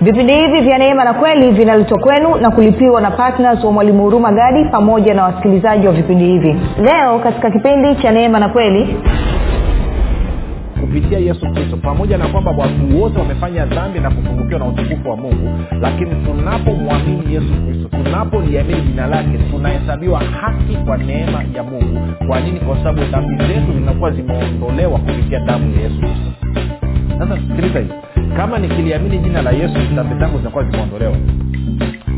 vipindi 0.00 0.32
hivi 0.34 0.60
vya 0.60 0.78
neema 0.78 1.04
na 1.04 1.14
kweli 1.14 1.50
vinaletwa 1.50 1.98
kwenu 1.98 2.34
na 2.36 2.50
kulipiwa 2.50 3.00
na 3.00 3.10
ptns 3.10 3.64
wa 3.64 3.72
mwalimu 3.72 4.02
huruma 4.02 4.32
gadi 4.32 4.64
pamoja 4.64 5.14
na 5.14 5.22
wasikilizaji 5.24 5.86
wa 5.86 5.92
vipindi 5.92 6.24
hivi. 6.24 6.56
Leo 6.82 7.18
katika 7.18 7.50
kipindi 7.50 7.94
cha 8.02 8.10
neema 8.12 8.38
na 8.38 8.48
kweli 8.48 8.96
kupitia 10.80 11.18
yesu 11.18 11.46
kristo 11.54 11.76
pamoja 11.76 12.18
na 12.18 12.28
kwamba 12.28 12.50
watu 12.50 13.00
wote 13.02 13.18
wamefanya 13.18 13.66
dhambi 13.66 14.00
na 14.00 14.10
kupungukiwa 14.10 14.58
na 14.60 14.66
utukufu 14.66 15.10
wa 15.10 15.16
mungu 15.16 15.48
lakini 15.80 16.10
tunapomwamini 16.24 17.34
yesu 17.34 17.52
kristo 17.66 17.88
tunapoliamini 18.04 18.80
jina 18.80 19.06
lake 19.06 19.38
tunahesabiwa 19.50 20.18
haki 20.20 20.76
kwa 20.86 20.96
neema 20.96 21.44
ya 21.54 21.62
mungu. 21.62 21.98
Kwa 22.26 22.40
nini? 22.40 22.60
Kwa 22.60 22.76
sababu 22.76 23.00
dhambi 23.04 23.36
zetu 23.44 23.72
zinakuwa 23.72 24.10
zimeondolewa 24.10 24.98
kupitia 24.98 25.38
damu 25.40 25.74
ya 25.76 25.80
yesu 25.82 25.98
kristo. 26.00 26.48
Sasa 27.18 27.36
sikiliza 27.36 27.78
hivi 27.80 27.92
kama 28.36 28.58
nikiliamini 28.58 29.18
jina 29.18 29.42
la 29.42 29.50
yesu 29.50 29.74
dhambi 29.94 30.14
zangu 30.20 30.38
zinakuwa 30.38 30.64
zimeondolewa. 30.64 31.16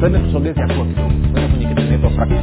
Twende 0.00 0.18
tusogeze 0.18 0.60
hatua 0.60 0.84
kidogo. 0.84 1.12
Kwenye 1.32 1.66
kitu 1.66 1.82
kinaitwa 1.82 2.10
practice 2.10 2.42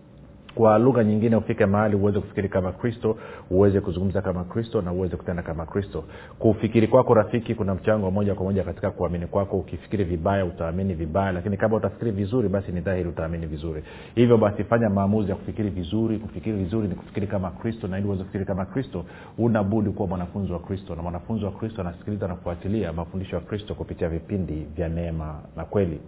kwa 0.55 0.77
lugha 0.79 1.03
nyingine 1.03 1.35
ufike 1.35 1.65
mahali 1.65 1.95
uweze 1.95 2.19
kufikiri 2.19 2.49
kama 2.49 2.71
kristo 2.71 3.17
uweze 3.49 3.81
kuzungumza 3.81 4.21
kama 4.21 4.43
kristo 4.43 4.81
na 4.81 4.91
uweze 4.91 5.15
kutenda 5.15 5.43
kama 5.43 5.65
kristo. 5.65 6.03
Kufikiri 6.39 6.87
kwako 6.87 7.13
rafiki 7.13 7.55
kuna 7.55 7.75
mchango 7.75 8.11
moja 8.11 8.35
kwa 8.35 8.45
moja 8.45 8.63
katika 8.63 8.91
kuamini 8.91 9.27
kwako. 9.27 9.57
Ukifikiri 9.57 10.03
vibaya 10.03 10.45
utaamini 10.45 10.93
vibaya 10.93 11.31
lakini 11.31 11.57
kama 11.57 11.75
utafikiri 11.77 12.11
vizuri 12.11 12.49
basi 12.49 12.71
ni 12.71 12.81
dhahiri 12.81 13.09
utaamini 13.09 13.45
vizuri. 13.45 13.83
Hivyo 14.15 14.37
basi 14.37 14.63
fanya 14.63 14.89
maamuzi 14.89 15.29
ya 15.29 15.35
kufikiri 15.35 15.69
vizuri. 15.69 16.19
Kufikiri 16.19 16.57
vizuri 16.57 16.87
ni 16.87 16.95
kufikiri 16.95 17.27
kama 17.27 17.51
kristo 17.51 17.87
na 17.87 17.97
ili 17.97 18.07
uweze 18.07 18.21
kufikiri 18.23 18.45
kama 18.45 18.65
kristo 18.65 19.05
unabudi 19.37 19.89
kuwa 19.89 20.07
mwanafunzi 20.07 20.51
wa 20.53 20.59
kristo. 20.59 20.95
Na 20.95 21.01
mwanafunzi 21.01 21.45
wa 21.45 21.51
kristo 21.51 21.81
anasikiliza 21.81 22.27
na 22.27 22.35
kufuatilia 22.35 22.93
mafundisho 22.93 23.35
ya 23.35 23.41
kristo 23.41 23.75
kupitia 23.75 24.09
vipindi 24.09 24.67
vya 24.75 24.89
neema 24.89 25.39
na 25.55 25.65
kweli 25.65 25.99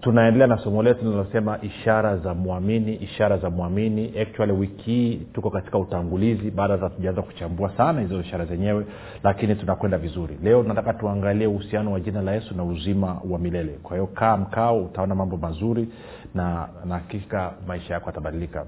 tunaendelea 0.00 0.46
na 0.46 0.58
somo 0.58 0.82
letu 0.82 1.04
linalosema 1.04 1.58
ishara 1.62 2.16
za 2.16 2.34
mwamini 2.34 2.94
ishara 2.94 3.38
za 3.38 3.50
mwamini. 3.50 4.12
Actually 4.20 4.52
wiki 4.52 4.82
hii 4.90 5.16
tuko 5.32 5.50
katika 5.50 5.78
utangulizi 5.78 6.50
baada 6.50 6.74
hata 6.76 6.90
tujaanza 6.90 7.22
kuchambua 7.22 7.70
sana 7.76 8.00
hizo 8.00 8.20
ishara 8.20 8.44
zenyewe 8.44 8.86
lakini 9.24 9.54
tunakwenda 9.54 9.98
vizuri. 9.98 10.38
Leo 10.42 10.62
nataka 10.62 10.92
tuangalie 10.94 11.46
uhusiano 11.46 11.92
wa 11.92 12.00
jina 12.00 12.22
la 12.22 12.32
yesu 12.32 12.54
na 12.56 12.64
uzima 12.64 13.20
wa 13.30 13.38
milele. 13.38 13.72
Kwa 13.82 13.96
hiyo 13.96 14.06
kaa 14.06 14.36
mkao 14.36 14.78
utaona 14.84 15.14
mambo 15.14 15.36
mazuri 15.36 15.88
na 16.34 16.68
na 16.84 16.94
hakika 16.94 17.52
maisha 17.66 17.94
yako 17.94 18.06
yatabadilika. 18.06 18.66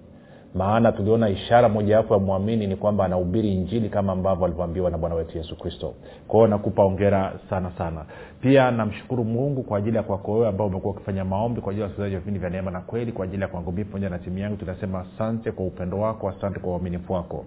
maana 0.55 0.93
tuliona 0.93 1.29
ishara 1.29 1.69
mojawapo 1.69 2.15
ya 2.15 2.21
mwamini 2.21 2.67
ni 2.67 2.77
kwamba 2.77 3.05
anahubiri 3.05 3.53
injili 3.55 3.89
kama 3.89 4.13
ambavyo 4.13 4.45
alivyoambiwa 4.45 4.91
na 4.91 4.99
bwana 4.99 5.15
wetu 5.15 5.39
yesu 5.39 5.57
kristo. 5.59 5.95
Kwa 6.29 6.49
nakupa 6.49 6.85
ongera 6.85 7.33
sana 7.51 7.71
sana. 7.79 8.05
Pia 8.41 8.71
namshukuru 8.71 9.25
mungu 9.25 9.63
kwa 9.63 9.79
ajili 9.79 9.97
ya 9.97 10.03
kwako 10.03 10.33
wewe 10.33 10.49
ambao 10.49 10.67
umekuwa 10.67 10.95
ukifanya 10.95 11.25
maombi 11.25 11.61
kwa 11.61 11.71
ajili 11.71 11.81
ya 11.83 11.87
wasikilizaji 11.87 12.15
wa 12.15 12.21
vipindi 12.21 12.41
vya 12.41 12.51
neema 12.51 12.71
na 12.71 12.81
kweli 12.81 13.13
kwa 13.13 13.25
ajili 13.25 13.43
ya 13.43 13.49
kwangu 13.49 13.73
mii 13.73 13.85
pamoja 13.85 14.09
na 14.11 14.19
timu 14.19 14.39
yangu. 14.39 14.57
Tunasema 14.57 15.01
asante 15.15 15.53
kwa 15.53 15.67
upendo 15.67 15.99
wako 16.01 16.29
asante 16.29 16.61
kwa 16.61 16.73
uaminifu 16.73 17.13
wako. 17.13 17.45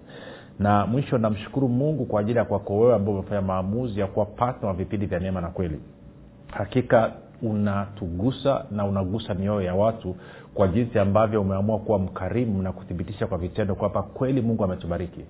Na 0.58 0.86
mwisho 0.86 1.18
namshukuru 1.18 1.68
mungu 1.68 2.04
kwa 2.04 2.20
ajili 2.20 2.38
ya 2.38 2.44
kwako 2.44 2.78
wewe 2.78 2.94
ambao 2.94 3.14
umefanya 3.14 3.42
maamuzi 3.42 4.00
ya 4.00 4.06
kuwa 4.06 4.26
patna 4.26 4.68
wa 4.68 4.74
vipindi 4.74 5.06
vya 5.06 5.18
neema 5.20 5.40
na 5.40 5.48
kweli. 5.48 5.80
Hakika 6.52 7.12
unatugusa 7.42 8.64
na 8.70 8.84
unagusa 8.84 9.34
mioyo 9.34 9.62
ya 9.62 9.74
watu 9.74 10.16
kwa 10.58 10.68
jinsi 10.68 10.98
ambavyo 10.98 11.40
umeamua 11.40 11.78
kuwa 11.78 11.98
mkarimu 11.98 12.62
na 12.62 12.72
kuthibitisha 12.72 13.26
kwa 13.26 13.38
vitendo 13.38 13.74
kwamba 13.74 14.02
kweli 14.02 14.40
mungu 14.40 14.64
ametubariki. 14.64 15.24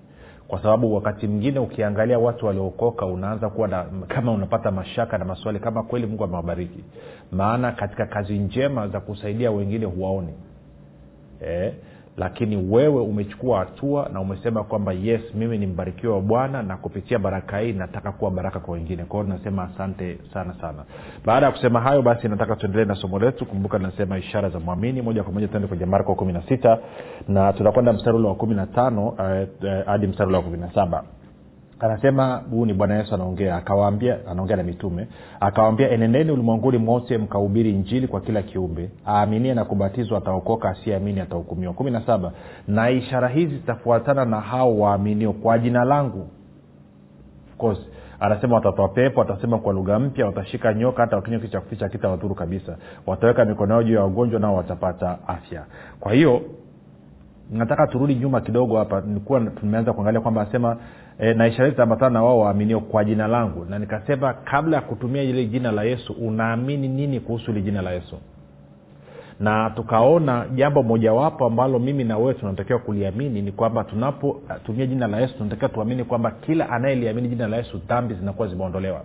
Kwa 0.47 0.61
sababu 0.61 0.95
wakati 0.95 1.27
mwingine 1.27 1.59
ukiangalia 1.59 2.19
watu 2.19 2.45
waliookoka 2.45 3.05
unaanza 3.05 3.49
kuwa 3.49 3.67
na, 3.67 3.85
kama 4.07 4.31
unapata 4.31 4.71
mashaka 4.71 5.17
na 5.17 5.25
maswali 5.25 5.59
kama 5.59 5.83
kweli 5.83 6.07
mungu 6.07 6.23
amewabariki. 6.23 6.83
Maana 7.31 7.71
katika 7.71 8.05
kazi 8.05 8.37
njema 8.39 8.87
za 8.87 8.99
kusaidia 8.99 9.51
wengine 9.51 9.85
huwaoni. 9.85 10.33
Eh? 11.41 11.73
Lakini 12.19 12.57
wewe 12.57 13.01
umechukua 13.01 13.59
hatua 13.59 14.09
na 14.13 14.19
umesema 14.21 14.63
kwamba 14.63 14.93
yes 14.93 15.21
mimi 15.33 15.57
ni 15.57 15.67
mbarikiwa 15.67 16.15
wa 16.15 16.21
bwana 16.21 16.63
na 16.63 16.77
kupitia 16.77 17.19
baraka 17.19 17.59
hii 17.59 17.73
nataka 17.73 18.11
kuwa 18.11 18.31
baraka 18.31 18.59
kwa 18.59 18.73
wengine. 18.73 19.05
Kwao 19.05 19.23
nasema 19.23 19.63
asante 19.63 20.17
sana 20.33 20.53
sana. 20.61 20.83
Baada 21.25 21.45
ya 21.45 21.51
kusema 21.51 21.81
hayo 21.81 22.01
basi 22.01 22.27
nataka 22.27 22.55
tuendelee 22.55 22.85
na 22.85 22.95
somo 22.95 23.19
letu. 23.19 23.45
Kumbuka 23.45 23.79
nasema 23.79 24.17
ishara 24.17 24.49
za 24.49 24.59
mwamini. 24.59 25.01
Moja 25.01 25.23
kwa 25.23 25.33
moja 25.33 25.47
tuende 25.47 25.67
kwenye 25.67 25.85
marko 25.85 26.15
kumi 26.15 26.33
na 26.33 26.41
sita 26.41 26.77
na 27.27 27.53
tutakwenda 27.53 27.93
mstari 27.93 28.17
ule 28.17 28.27
wa 28.27 28.35
kumi 28.35 28.55
na 28.55 28.67
tano 28.67 29.13
hadi 29.85 30.05
uh, 30.05 30.09
uh, 30.09 30.09
mstari 30.09 30.27
ule 30.27 30.37
wa 30.37 30.43
kumi 30.43 30.57
na 30.57 30.73
saba 30.73 31.03
anasema 31.79 32.35
huu 32.51 32.65
ni 32.65 32.73
bwana 32.73 32.95
yesu 32.97 33.15
anaongea. 33.15 33.55
Akawaambia 33.55 34.17
anaongea 34.31 34.57
na 34.57 34.63
mitume. 34.63 35.07
Akawaambia 35.39 35.89
enendeni 35.89 36.31
ulimwenguni 36.31 36.77
mote 36.77 37.17
mkahubiri 37.17 37.73
njili 37.73 38.07
kwa 38.07 38.21
kila 38.21 38.41
kiumbe. 38.41 38.89
Aaminie 39.07 39.53
na 39.53 39.65
kubatizwa 39.65 40.17
ataokoka 40.17 40.69
asiyeamini 40.69 41.19
atahukumiwa. 41.19 41.73
Kumi 41.73 41.91
na 41.91 42.01
saba. 42.01 42.31
Na 42.67 42.89
ishara 42.89 43.27
hizi 43.27 43.55
zitafuatana 43.55 44.25
na 44.25 44.41
hao 44.41 44.79
waaminio 44.79 45.33
kwa 45.33 45.59
jina 45.59 45.83
langu. 45.83 46.27
Of 47.49 47.57
course 47.57 47.79
anasema 48.19 48.55
watatoa 48.55 48.87
pepo 48.87 49.19
watasema 49.19 49.57
kwa 49.59 49.73
lugha 49.73 49.99
mpya 49.99 50.25
watashika 50.25 50.73
nyoka 50.73 51.01
hata 51.01 51.15
wakinywa 51.15 51.39
kitu 51.39 51.51
cha 51.51 51.61
kuficha 51.61 51.89
kita 51.89 52.09
wadhuru 52.09 52.35
kabisa. 52.35 52.77
Wataweka 53.07 53.45
mikono 53.45 53.73
yao 53.73 53.83
juu 53.83 53.93
ya 53.93 54.01
wagonjwa 54.01 54.39
nao 54.39 54.55
watapata 54.55 55.17
afya. 55.27 55.65
Kwa 55.99 56.13
hiyo 56.13 56.41
nataka 57.51 57.87
turudi 57.87 58.15
nyuma 58.15 58.41
kidogo 58.41 58.77
hapa. 58.77 59.01
Nilikuwa 59.01 59.39
tumeanza 59.41 59.93
kuangalia 59.93 60.21
kwamba 60.21 60.41
anasema 60.41 60.77
e, 61.19 61.33
na 61.33 61.47
ishara 61.47 61.69
zitaambatana 61.69 62.09
na 62.09 62.23
wao 62.23 62.39
waaminio 62.39 62.79
kwa 62.79 63.03
jina 63.05 63.27
langu. 63.27 63.65
Na 63.65 63.79
nikasema 63.79 64.33
kabla 64.33 64.75
ya 64.77 64.81
kutumia 64.81 65.23
ile 65.23 65.45
jina 65.45 65.71
la 65.71 65.83
yesu 65.83 66.13
unaamini 66.13 66.87
nini 66.87 67.19
kuhusu 67.19 67.51
ili 67.51 67.61
jina 67.61 67.81
la 67.81 67.91
yesu? 67.91 68.17
Na 69.39 69.69
tukaona 69.69 70.45
jambo 70.55 70.83
mojawapo 70.83 71.45
ambalo 71.45 71.79
mimi 71.79 72.03
na 72.03 72.17
wewe 72.17 72.33
tunatakiwa 72.33 72.79
kuliamini 72.79 73.41
ni 73.41 73.51
kwamba 73.51 73.83
tunapotumia 73.83 74.85
jina 74.85 75.07
la 75.07 75.19
yesu 75.19 75.33
tunatakiwa 75.37 75.69
tuamini 75.69 76.03
kwamba 76.03 76.31
kila 76.31 76.69
anayeliamini 76.69 77.27
jina 77.27 77.47
la 77.47 77.57
yesu 77.57 77.77
dhambi 77.87 78.13
zinakuwa 78.13 78.47
zimeondolewa 78.47 79.01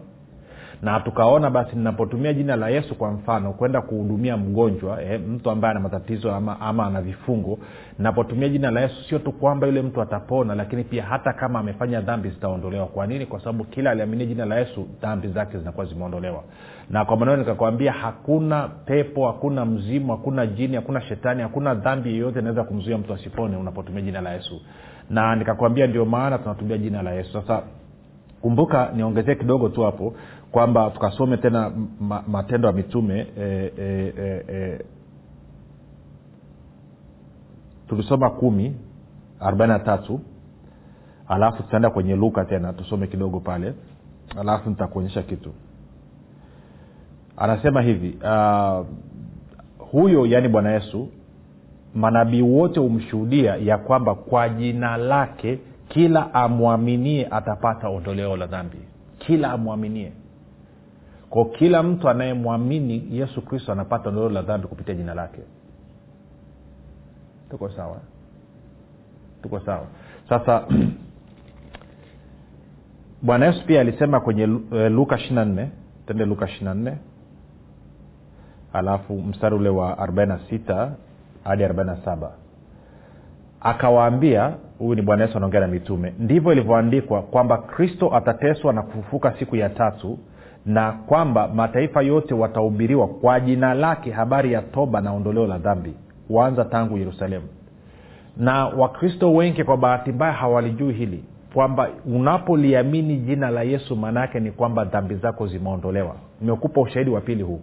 na 0.82 1.00
tukaona 1.00 1.50
basi 1.50 1.76
ninapotumia 1.76 2.32
jina 2.32 2.56
la 2.56 2.69
yesu 2.69 2.94
kwa 2.94 3.11
mfano 3.11 3.53
kwenda 3.53 3.81
kuhudumia 3.81 4.37
mgonjwa 4.37 5.03
eh, 5.03 5.21
mtu 5.21 5.50
ambaye 5.50 5.71
ana 5.71 5.81
matatizo 5.81 6.35
ama, 6.35 6.61
ama 6.61 6.87
ana 6.87 7.03
vifungo 7.03 7.59
napotumia 7.99 8.49
jina 8.49 8.71
la 8.71 8.81
yesu 8.81 9.05
sio 9.09 9.19
tu 9.19 9.32
kwamba 9.32 9.67
yule 9.67 9.82
mtu 9.82 10.03
atapona 10.03 10.55
lakini 10.55 10.85
pia 10.85 11.03
hata 11.05 11.32
kama 11.32 11.59
amefanya 11.59 12.00
dhambi 12.00 12.29
zitaondolewa. 12.29 12.87
Kwa 12.87 13.06
nini? 13.06 13.26
Kwa 13.26 13.41
sababu 13.41 13.65
kila 13.65 13.91
aliaminia 13.91 14.26
jina 14.26 14.44
la 14.44 14.59
yesu 14.59 14.88
dhambi 15.03 15.29
zake 15.29 15.59
zinakuwa 15.59 15.87
zimeondolewa. 15.87 16.43
Na 16.91 17.05
kwa 17.05 17.17
maneno 17.17 17.37
nikakwambia 17.37 17.93
hakuna 17.93 18.69
pepo 18.69 19.27
hakuna 19.27 19.65
mzimu 19.65 20.12
hakuna 20.12 20.47
jini 20.47 20.77
hakuna 20.77 21.00
shetani 21.00 21.43
hakuna 21.43 21.75
dhambi 21.75 22.11
yeyote 22.11 22.38
inaweza 22.38 22.65
kumzuia 22.65 22.99
mtu 22.99 23.15
asipone 23.15 23.56
unapotumia 23.56 24.03
jina 24.03 24.20
la 24.20 24.32
yesu. 24.32 24.61
Na 25.11 25.37
nikakwambia 25.37 25.87
ndio 25.87 26.05
maana 26.05 26.38
tunatumia 26.38 26.79
jina 26.79 27.03
la 27.03 27.12
yesu. 27.12 27.32
Sasa 27.32 27.62
kumbuka 28.41 28.91
niongezee 28.97 29.35
kidogo 29.35 29.69
tu 29.69 29.82
hapo 29.82 30.15
kwamba 30.55 30.91
tukasome 30.91 31.37
tena 31.37 31.73
ma, 32.01 32.23
matendo 32.29 32.69
ya 32.69 32.75
mitume 32.75 33.27
e, 33.39 33.73
e, 33.79 34.12
e, 34.19 34.45
e, 34.49 34.85
tulisoma 37.89 38.31
kumi 38.31 38.77
arobaini 39.41 39.73
na 39.73 39.79
tatu 39.79 40.21
alafu 41.29 41.62
tutaenda 41.62 41.91
kwenye 41.91 42.17
luka 42.17 42.45
tena 42.45 42.73
tusome 42.73 43.06
kidogo 43.06 43.41
pale 43.41 43.75
alafu 44.41 44.71
nitakuonyesha 44.71 45.23
kitu. 45.23 45.51
Anasema 47.37 47.83
hivi 47.83 48.19
uh, 48.23 48.87
huyo 49.91 50.27
yaani 50.27 50.49
bwana 50.49 50.73
yesu 50.73 51.09
manabii 51.95 52.43
wote 52.43 52.81
humshuhudia 52.81 53.56
ya 53.56 53.79
kwamba 53.79 54.15
kwa 54.15 54.49
jina 54.49 54.97
lake 54.97 55.59
kila 55.89 56.35
amwaminie 56.35 57.27
atapata 57.31 57.89
ondoleo 57.89 58.37
la 58.37 58.47
dhambi. 58.47 58.79
Kila 59.19 59.51
amwaminie 59.53 60.12
ko 61.35 61.45
kila 61.45 61.83
mtu 61.83 62.09
anayemwamini 62.09 63.09
yesu 63.11 63.43
kristo 63.43 63.73
anapata 63.73 64.09
ondoleo 64.09 64.31
la 64.31 64.43
dhambi 64.43 64.67
kupitia 64.69 64.95
jina 64.95 65.15
lake. 65.15 65.41
Tuko 67.51 67.69
sawa? 67.69 68.01
Tuko 69.43 69.61
sawa. 69.61 69.87
Sasa 70.29 70.65
bwana 73.27 73.47
yesu 73.47 73.67
pia 73.67 73.81
alisema 73.81 74.21
kwenye 74.21 74.45
uh, 74.45 74.73
luka 74.73 75.19
ishina 75.19 75.45
nne 75.45 75.71
tende 76.07 76.25
luka 76.25 76.49
ishiri 76.49 76.71
nne. 76.75 76.99
Alafu 78.73 79.15
mstari 79.15 79.55
ule 79.55 79.69
wa 79.69 79.93
46 79.95 80.91
hadi 81.45 81.65
47 81.65 82.31
akawaambia 83.61 84.55
huyu 84.79 84.95
ni 84.95 85.03
bwana 85.03 85.25
yesu 85.25 85.37
anaongea 85.37 85.61
na 85.61 85.67
mitume 85.67 86.15
ndivyo 86.19 86.53
ilivyoandikwa 86.53 87.23
kwamba 87.23 87.59
kristo 87.59 88.17
atateswa 88.17 88.73
na 88.73 88.83
kufufuka 88.83 89.35
siku 89.39 89.57
ya 89.57 89.69
tatu 89.69 90.19
na 90.67 90.93
kwamba 90.93 91.49
mataifa 91.49 92.03
yote 92.03 92.35
watahubiriwa 92.35 93.07
kwa 93.09 93.41
jina 93.41 93.75
lake 93.75 94.11
habari 94.11 94.53
ya 94.53 94.63
toba 94.63 95.01
na 95.01 95.13
ondoleo 95.13 95.47
la 95.47 95.59
dhambi 95.59 95.95
kuanza 96.29 96.65
tangu 96.65 96.99
yerusalemu. 96.99 97.45
Na 98.37 98.67
wakristo 98.67 99.33
wengi 99.35 99.65
kwa 99.65 99.77
bahati 99.77 100.13
mbaya 100.13 100.33
hawalijui 100.33 100.93
hili 100.93 101.25
kwamba 101.55 101.89
unapoliamini 102.07 103.17
jina 103.17 103.51
la 103.51 103.63
yesu 103.63 103.97
maana 103.97 104.21
yake 104.21 104.41
ni 104.41 104.51
kwamba 104.51 104.85
dhambi 104.85 105.15
zako 105.15 105.47
zimeondolewa. 105.47 106.17
Nimekupa 106.41 106.81
ushahidi 106.81 107.11
wa 107.11 107.21
pili 107.21 107.43
huu. 107.43 107.61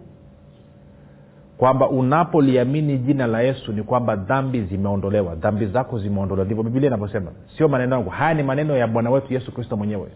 Kwamba 1.58 1.88
unapoliamini 1.88 2.98
jina 2.98 3.26
la 3.26 3.40
yesu 3.42 3.72
ni 3.72 3.82
kwamba 3.82 4.16
dhambi 4.16 4.62
zimeondolewa. 4.62 5.34
Dhambi 5.34 5.66
zako 5.66 5.98
zimeondolewa. 5.98 6.44
Ndivyo 6.44 6.62
biblia 6.64 6.86
inavyosema. 6.86 7.30
Sio 7.56 7.68
maneno 7.68 7.96
yangu. 7.96 8.10
Haya 8.10 8.34
ni 8.34 8.42
maneno 8.42 8.76
ya 8.76 8.86
bwana 8.86 9.10
wetu 9.10 9.34
yesu 9.34 9.52
kristo 9.54 9.76
mwenyewe 9.76 10.08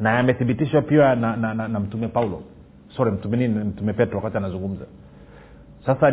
na 0.00 0.14
yamethibitishwa 0.14 0.82
pia 0.82 1.14
na, 1.14 1.36
na, 1.36 1.54
na, 1.54 1.68
na 1.68 1.80
mtume 1.80 2.08
paulo. 2.08 2.42
Sorry 2.96 3.10
mtume 3.12 3.48
mtume 3.48 3.92
petro 3.92 4.16
wakati 4.18 4.36
anazungumza. 4.36 4.84
Sasa 5.86 6.12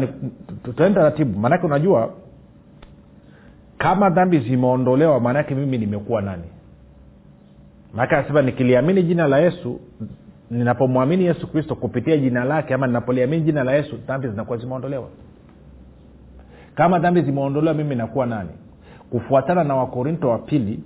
tutaenda 0.64 1.02
taratibu. 1.02 1.40
Maanake 1.40 1.66
unajua 1.66 2.14
kama 3.78 4.10
dhambi 4.10 4.40
zimeondolewa 4.40 5.20
maanaake 5.20 5.56
mimi 5.56 5.78
nimekuwa 5.78 6.22
nani? 6.22 6.44
Maanake 7.94 8.16
anasema 8.16 8.42
nikiliamini 8.42 9.04
jina 9.04 9.28
la 9.28 9.40
yesu 9.40 9.80
ninapomwamini 10.52 11.26
yesu 11.26 11.48
kristo 11.52 11.76
kupitia 11.76 12.18
jina 12.18 12.44
lake 12.44 12.74
ama 12.74 12.88
ninapoliamini 12.88 13.44
jina 13.44 13.64
la 13.64 13.74
yesu 13.74 13.98
dhambi 14.08 14.28
zinakuwa 14.28 14.58
zimeondolewa. 14.58 15.08
Kama 16.76 17.00
dhambi 17.00 17.22
zimeondolewa 17.22 17.74
mimi 17.74 17.96
nakuwa 17.96 18.26
nani? 18.26 18.50
Kufuatana 19.10 19.64
na 19.64 19.76
wakorinto 19.76 20.30
wa 20.30 20.38
pili 20.40 20.80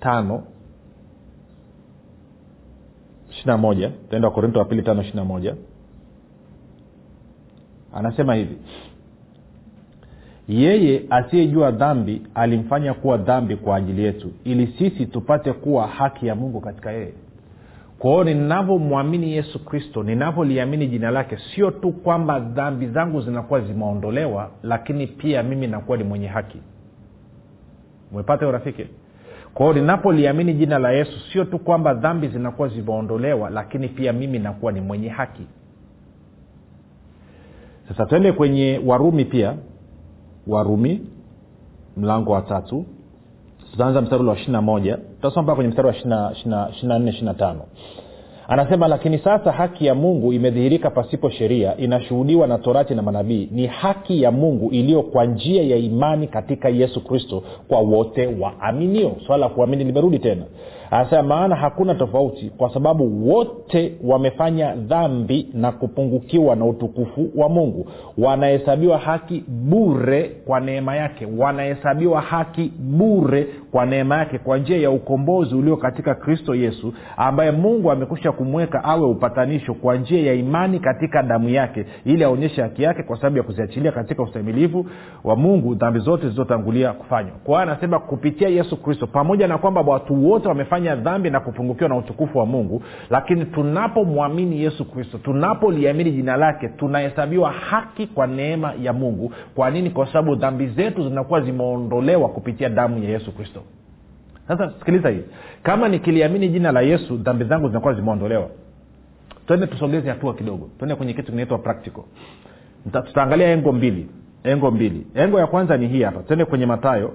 tano 0.00 0.42
ishirina 3.30 3.56
moja 3.58 3.90
taenda 4.10 4.28
wakorinto 4.28 4.58
wa 4.58 4.64
pili 4.64 4.82
tano 4.82 5.00
ishirina 5.02 5.24
moja. 5.24 5.54
Anasema 7.94 8.34
hivi 8.34 8.56
yeye 10.48 11.02
asiyejua 11.10 11.70
dhambi 11.70 12.22
alimfanya 12.34 12.94
kuwa 12.94 13.16
dhambi 13.16 13.56
kwa 13.56 13.76
ajili 13.76 14.04
yetu 14.04 14.32
ili 14.44 14.66
sisi 14.78 15.06
tupate 15.06 15.52
kuwa 15.52 15.86
haki 15.86 16.26
ya 16.26 16.34
mungu 16.34 16.60
katika 16.60 16.92
yeye. 16.92 17.12
Kwa 17.98 18.24
ninavyomwamini 18.24 19.32
yesu 19.32 19.64
kristo 19.64 20.02
ninavyoliamini 20.02 20.86
jina 20.86 21.10
lake 21.10 21.38
sio 21.54 21.70
tu 21.70 21.92
kwamba 21.92 22.40
dhambi 22.40 22.86
zangu 22.86 23.20
zinakuwa 23.20 23.60
zimeondolewa 23.60 24.50
lakini 24.62 25.06
pia 25.06 25.42
mimi 25.42 25.66
nakuwa 25.66 25.98
ni 25.98 26.04
mwenye 26.04 26.26
haki. 26.26 26.58
Umepata 28.12 28.40
hiyo 28.40 28.52
rafiki 28.52 28.86
kwa 29.60 29.68
hiyo 29.68 29.80
ninapoliamini 29.80 30.54
jina 30.54 30.78
la 30.78 30.90
yesu 30.92 31.12
sio 31.32 31.44
tu 31.44 31.58
kwamba 31.58 31.94
dhambi 31.94 32.28
zinakuwa 32.28 32.68
zimeondolewa 32.68 33.50
lakini 33.50 33.88
pia 33.88 34.12
mimi 34.12 34.38
nakuwa 34.38 34.72
ni 34.72 34.80
mwenye 34.80 35.08
haki. 35.08 35.46
Sasa 37.88 38.06
twende 38.06 38.32
kwenye 38.32 38.80
warumi 38.86 39.24
pia. 39.24 39.54
Warumi 40.46 41.06
mlango 41.96 42.32
wa 42.32 42.42
tatu. 42.42 42.84
Tutaanza 43.70 44.00
mstari 44.00 44.24
wa 44.24 44.34
ishiri 44.34 44.52
na 44.52 44.62
moja. 44.62 44.96
Tutasoma 44.96 45.42
mpaka 45.42 45.54
kwenye 45.56 45.70
mstari 45.70 45.88
wa 45.88 45.94
ishirina 45.94 46.98
nne 46.98 47.10
ishirina 47.10 47.34
tano 47.34 47.62
anasema 48.50 48.88
lakini 48.88 49.18
sasa 49.18 49.52
haki 49.52 49.86
ya 49.86 49.94
mungu 49.94 50.32
imedhihirika 50.32 50.90
pasipo 50.90 51.30
sheria 51.30 51.76
inashuhudiwa 51.76 52.46
na 52.46 52.58
torati 52.58 52.94
na 52.94 53.02
manabii. 53.02 53.48
Ni 53.52 53.66
haki 53.66 54.22
ya 54.22 54.30
mungu 54.30 54.70
iliyo 54.70 55.02
kwa 55.02 55.24
njia 55.24 55.62
ya 55.62 55.76
imani 55.76 56.26
katika 56.26 56.68
yesu 56.68 57.04
kristo 57.04 57.42
kwa 57.68 57.78
wote 57.80 58.26
waaminio. 58.40 59.16
Swala 59.26 59.46
la 59.46 59.52
kuamini 59.52 59.84
limerudi 59.84 60.18
tena 60.18 60.42
anasema 60.90 61.22
maana 61.22 61.56
hakuna 61.56 61.94
tofauti 61.94 62.50
kwa 62.58 62.74
sababu 62.74 63.30
wote 63.30 63.92
wamefanya 64.04 64.74
dhambi 64.74 65.48
na 65.54 65.72
kupungukiwa 65.72 66.56
na 66.56 66.64
utukufu 66.64 67.30
wa 67.36 67.48
mungu. 67.48 67.86
Wanahesabiwa 68.18 68.98
haki 68.98 69.44
bure 69.48 70.22
kwa 70.46 70.60
neema 70.60 70.96
yake. 70.96 71.28
Wanahesabiwa 71.38 72.20
haki 72.20 72.72
bure 72.78 73.46
kwa 73.72 73.86
neema 73.86 74.16
yake 74.16 74.38
kwa 74.38 74.58
njia 74.58 74.76
ya 74.76 74.90
ukombozi 74.90 75.54
ulio 75.54 75.76
katika 75.76 76.14
kristo 76.14 76.54
yesu 76.54 76.92
ambaye 77.16 77.50
mungu 77.50 77.90
amekusha 77.90 78.32
kumweka 78.32 78.84
awe 78.84 79.06
upatanisho 79.06 79.74
kwa 79.74 79.96
njia 79.96 80.26
ya 80.26 80.34
imani 80.34 80.78
katika 80.80 81.22
damu 81.22 81.48
yake 81.48 81.86
ili 82.04 82.24
aonyeshe 82.24 82.62
haki 82.62 82.82
yake 82.82 83.02
kwa 83.02 83.16
sababu 83.16 83.36
ya 83.36 83.42
kuziachilia 83.42 83.92
katika 83.92 84.22
ustahimilivu 84.22 84.86
wa 85.24 85.36
mungu 85.36 85.74
dhambi 85.74 85.98
zote 85.98 86.22
zilizotangulia 86.22 86.92
kufanywa. 86.92 87.32
Kwa 87.44 87.62
anasema 87.62 87.98
kupitia 87.98 88.48
yesu 88.48 88.76
kristo 88.82 89.06
pamoja 89.06 89.48
na 89.48 89.58
kwamba 89.58 89.80
watu 89.80 90.30
wote 90.30 90.48
wamefanya 90.48 90.79
dhambi 90.80 91.30
na 91.30 91.40
kupungukiwa 91.40 91.88
na 91.88 91.96
utukufu 91.96 92.38
wa 92.38 92.46
mungu 92.46 92.82
lakini 93.10 93.44
tunapomwamini 93.44 94.62
yesu 94.62 94.84
kristo 94.84 95.18
tunapoliamini 95.18 96.12
jina 96.12 96.36
lake 96.36 96.68
tunahesabiwa 96.68 97.52
haki 97.52 98.06
kwa 98.06 98.26
neema 98.26 98.74
ya 98.82 98.92
mungu. 98.92 99.32
Kwa 99.54 99.70
nini? 99.70 99.90
Kwa 99.90 100.06
sababu 100.06 100.34
dhambi 100.36 100.66
zetu 100.66 101.08
zinakuwa 101.08 101.40
zimeondolewa 101.40 102.28
kupitia 102.28 102.68
damu 102.68 103.04
ya 103.04 103.10
yesu 103.10 103.32
kristo. 103.32 103.62
Sasa 104.48 104.72
sikiliza 104.78 105.08
hii. 105.10 105.22
Kama 105.62 105.88
nikiliamini 105.88 106.48
jina 106.48 106.72
la 106.72 106.80
yesu 106.80 107.16
dhambi 107.16 107.44
zangu 107.44 107.68
zinakuwa 107.68 107.94
zimeondolewa. 107.94 108.48
Twende 109.46 109.66
tusogeze 109.66 110.08
hatua 110.10 110.34
kidogo. 110.34 110.70
Twende 110.78 110.94
kwenye 110.94 111.12
kitu 111.14 111.30
kinaitwa 111.32 111.58
practical. 111.58 112.02
Tutaangalia 112.92 113.48
engo 113.48 113.72
mbili. 113.72 114.08
Engo 114.44 114.70
mbili. 114.70 115.06
Engo 115.14 115.38
ya 115.40 115.46
kwanza 115.46 115.76
ni 115.76 115.88
hii 115.88 116.02
hapa. 116.02 116.20
Twende 116.22 116.44
kwenye 116.44 116.66
matayo 116.66 117.12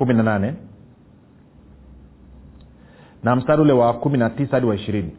kumi 0.00 0.14
na 0.14 0.22
nane 0.22 0.54
na 3.22 3.36
mstari 3.36 3.62
ule 3.62 3.72
wa 3.72 3.92
kumi 3.92 4.18
na 4.18 4.30
tisa 4.30 4.50
hadi 4.52 4.66
wa 4.66 4.74
ishirini. 4.74 5.10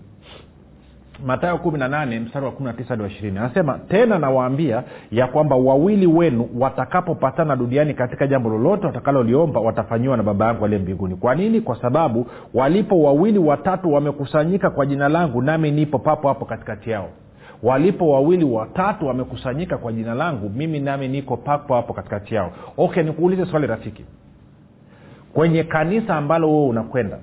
Matayo 1.25 1.57
kumi 1.57 1.77
na 1.79 1.88
nane 1.88 2.19
mstari 2.19 2.45
wa 2.45 2.51
kumi 2.51 2.67
na 2.67 2.73
tisa 2.73 2.89
hadi 2.89 3.01
wa 3.01 3.07
ishirini. 3.09 3.38
Anasema 3.38 3.79
tena 3.79 4.19
nawaambia 4.19 4.83
ya 5.11 5.27
kwamba 5.27 5.55
wawili 5.55 6.07
wenu 6.07 6.50
watakapopatana 6.59 7.55
duniani 7.55 7.93
katika 7.93 8.27
jambo 8.27 8.50
lolote 8.50 8.85
watakaloliomba 8.88 9.59
watafanyiwa 9.59 10.17
na 10.17 10.23
baba 10.23 10.45
yangu 10.45 10.65
aliye 10.65 10.81
mbinguni. 10.81 11.15
Kwa 11.15 11.35
nini? 11.35 11.61
Kwa 11.61 11.81
sababu 11.81 12.27
walipo 12.53 13.01
wawili 13.03 13.39
watatu 13.39 13.93
wamekusanyika 13.93 14.69
kwa 14.69 14.85
jina 14.85 15.09
langu 15.09 15.41
nami 15.41 15.71
nipo 15.71 16.00
papo 16.00 16.27
hapo 16.27 16.45
katikati 16.45 16.89
yao. 16.89 17.09
Walipo 17.63 18.09
wawili 18.09 18.45
watatu 18.45 19.07
wamekusanyika 19.07 19.77
kwa 19.77 19.93
jina 19.93 20.13
langu 20.13 20.50
mimi 20.50 20.79
nami 20.79 21.07
niko 21.07 21.38
papo 21.38 21.75
hapo 21.75 21.93
katikati 21.93 22.35
yao. 22.35 22.51
Okay 22.77 23.03
nikuulize 23.03 23.45
swali 23.45 23.67
rafiki 23.67 24.05
kwenye 25.33 25.63
kanisa 25.63 26.15
ambalo 26.15 26.47
huo 26.47 26.67
unakwenda 26.67 27.17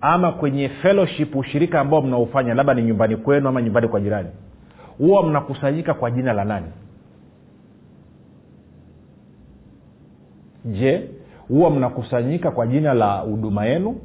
ama 0.00 0.32
kwenye 0.32 0.68
fellowship 0.68 1.36
ushirika 1.36 1.80
ambao 1.80 2.02
mnaofanya 2.02 2.54
labda 2.54 2.74
ni 2.74 2.82
nyumbani 2.82 3.16
kwenu 3.16 3.48
ama 3.48 3.62
nyumbani 3.62 3.88
kwa 3.88 4.00
jirani 4.00 4.28
huwa 4.98 5.22
mnakusanyika 5.26 5.94
kwa 5.94 6.10
jina 6.10 6.32
la 6.32 6.44
nani? 6.44 6.66
Je 10.64 11.08
huwa 11.48 11.70
mnakusanyika 11.70 12.50
kwa 12.50 12.66
jina 12.66 12.94
la 12.94 13.18
huduma 13.18 13.64
yenu 13.66 14.00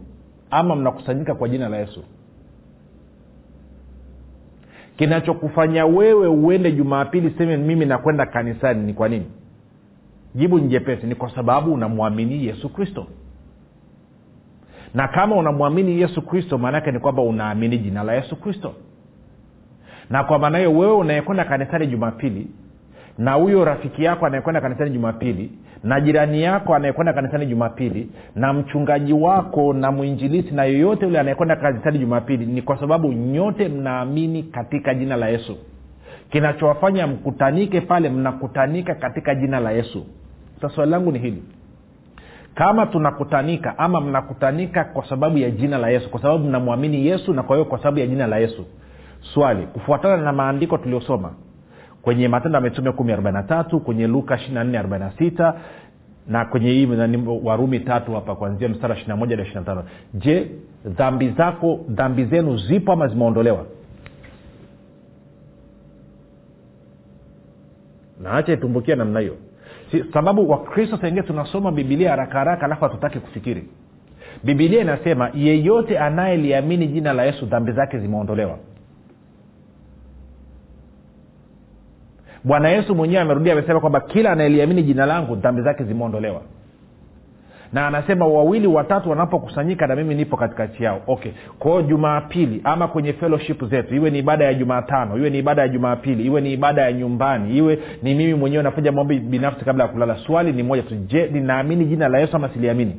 ama 0.52 0.76
mnakusanyika 0.76 1.36
kwa 1.36 1.50
jina 1.50 1.70
la 1.70 1.78
yesu? 1.78 2.04
Kinachokufanya 4.98 5.86
wewe 5.86 6.28
uende 6.28 6.72
jumapili 6.72 7.34
seme 7.38 7.58
mimi 7.58 7.86
nakwenda 7.86 8.26
kanisani 8.26 8.84
ni 8.86 8.94
kwa 8.94 9.10
nini 9.10 9.26
jibu 10.38 10.60
ni 10.60 10.68
jepesi 10.68 11.08
ni 11.08 11.16
kwa 11.16 11.30
sababu 11.36 11.74
unamwamini 11.74 12.46
yesu 12.46 12.70
kristo. 12.70 13.08
Na 14.94 15.08
kama 15.08 15.36
unamwamini 15.36 16.02
yesu 16.02 16.22
kristo 16.22 16.58
maanaake 16.58 16.92
ni 16.92 17.00
kwamba 17.00 17.22
unaamini 17.22 17.78
jina 17.78 18.04
la 18.04 18.14
yesu 18.14 18.36
kristo. 18.36 18.74
Na 20.10 20.24
kwa 20.24 20.40
maana 20.40 20.58
hiyo 20.58 20.74
wewe 20.78 20.94
unayekwenda 20.94 21.46
kanisani 21.46 21.88
jumapili 21.88 22.48
na 23.18 23.34
huyo 23.34 23.66
rafiki 23.66 24.04
yako 24.04 24.26
anayekwenda 24.26 24.62
kanisani 24.62 24.90
jumapili 24.92 25.52
na 25.84 26.02
jirani 26.02 26.42
yako 26.42 26.76
anayekwenda 26.76 27.14
kanisani 27.14 27.46
jumapili 27.46 28.10
na 28.36 28.54
mchungaji 28.54 29.14
wako 29.14 29.74
na 29.74 29.92
mwinjilisi 29.92 30.52
na 30.56 30.64
yoyote 30.66 31.06
yule 31.06 31.20
anayekwenda 31.20 31.56
kanisani 31.56 32.00
jumapili 32.00 32.46
ni 32.46 32.62
kwa 32.62 32.80
sababu 32.80 33.14
nyote 33.14 33.68
mnaamini 33.70 34.44
katika 34.44 34.94
jina 34.94 35.16
la 35.16 35.28
yesu. 35.30 35.58
Kinachowafanya 36.30 37.08
mkutanike 37.08 37.82
pale 37.82 38.10
mnakutanika 38.10 38.96
katika 38.96 39.36
jina 39.36 39.60
la 39.60 39.72
yesu 39.72 40.06
sasa 40.62 40.86
langu 40.86 41.12
ni 41.12 41.20
hili. 41.20 41.44
Kama 42.56 42.86
tunakutanika 42.86 43.78
ama 43.80 44.02
mnakutanika 44.02 44.84
kwa 44.84 45.10
sababu 45.10 45.38
ya 45.38 45.52
jina 45.52 45.78
la 45.78 45.90
yesu 45.90 46.10
kwa 46.10 46.22
sababu 46.22 46.44
mnamwamini 46.44 47.08
yesu 47.08 47.34
na 47.34 47.44
kwa 47.44 47.56
hiyo 47.56 47.66
kwa 47.66 47.78
sababu 47.78 48.00
ya 48.00 48.08
jina 48.08 48.28
la 48.28 48.38
yesu. 48.38 48.66
Swali 49.34 49.66
kufuatana 49.68 50.18
na 50.18 50.34
maandiko 50.34 50.78
tuliosoma 50.78 51.34
kwenye 52.02 52.28
matendo 52.28 52.56
ya 52.58 52.62
mitume 52.62 52.92
kumi 52.92 53.14
arobaini 53.14 53.38
na 53.38 53.44
tatu 53.44 53.80
kwenye 53.80 54.08
luka 54.08 54.36
ishiri 54.36 55.32
na 56.28 56.46
kwenye 56.46 56.72
hii 56.72 56.88
warumi 57.44 57.80
tatu 57.80 58.14
hapa 58.14 58.36
kuanzia 58.36 58.70
mstara 58.70 58.96
ishiri 58.96 59.10
na 59.10 59.16
moja 59.16 59.36
hadi 59.36 59.42
ishiri 59.48 59.60
na 59.60 59.66
tano. 59.66 59.84
Je 60.14 60.52
dhambi 60.86 61.30
zako 61.30 61.80
dhambi 61.90 62.26
zenu 62.26 62.58
zipo 62.58 62.92
ama 62.92 63.08
zimeondolewa? 63.08 63.66
Naacha 68.22 68.54
itumbukia 68.54 68.96
namna 68.96 69.20
hiyo 69.20 69.36
sababu 70.14 70.50
wakristo 70.50 70.98
saingie 70.98 71.22
tunasoma 71.24 71.72
bibilia 71.72 72.10
haraka 72.10 72.40
haraka 72.40 72.66
alafu 72.66 72.84
hatutaki 72.84 73.20
kufikiri. 73.20 73.70
Bibilia 74.44 74.82
inasema 74.82 75.32
yeyote 75.34 76.00
anayeliamini 76.00 76.88
jina 76.88 77.14
la 77.14 77.24
yesu 77.26 77.46
dhambi 77.46 77.72
zake 77.72 78.00
zimeondolewa. 78.00 78.58
Bwana 82.44 82.70
yesu 82.70 82.96
mwenyewe 82.96 83.22
amerudia 83.22 83.54
amesema 83.54 83.80
kwamba 83.80 84.02
kila 84.02 84.32
anayeliamini 84.32 84.84
jina 84.84 85.06
langu 85.06 85.36
dhambi 85.36 85.62
zake 85.62 85.84
zimeondolewa 85.84 86.42
na 87.74 87.88
anasema 87.88 88.26
wawili 88.28 88.68
watatu 88.68 89.10
wanapokusanyika 89.10 89.88
na 89.88 89.96
mimi 89.96 90.16
nipo 90.16 90.38
katikati 90.38 90.84
yao. 90.84 91.02
Okay. 91.08 91.32
Kwao 91.60 91.82
jumapili 91.82 92.62
ama 92.64 92.88
kwenye 92.88 93.14
fellowship 93.14 93.64
zetu 93.66 93.96
iwe 93.96 94.10
ni 94.10 94.20
ibada 94.20 94.46
ya 94.46 94.54
jumatano 94.54 95.18
iwe 95.18 95.30
ni 95.30 95.38
ibada 95.40 95.62
ya 95.62 95.68
jumapili 95.68 96.24
iwe 96.26 96.42
ni 96.42 96.54
ibada 96.54 96.82
ya 96.82 96.94
nyumbani 96.94 97.58
iwe 97.58 97.80
ni 98.04 98.16
mimi 98.16 98.34
mwenyewe 98.34 98.64
nafanya 98.64 98.92
maombi 98.92 99.20
binafsi 99.20 99.66
kabla 99.66 99.84
ya 99.84 99.90
kulala 99.90 100.18
swali 100.18 100.54
ni 100.54 100.64
moja 100.64 100.84
tu. 100.84 100.96
Je 100.96 101.28
ninaamini 101.28 101.86
jina 101.86 102.08
la 102.08 102.20
yesu 102.20 102.36
ama 102.36 102.50
siliamini? 102.50 102.96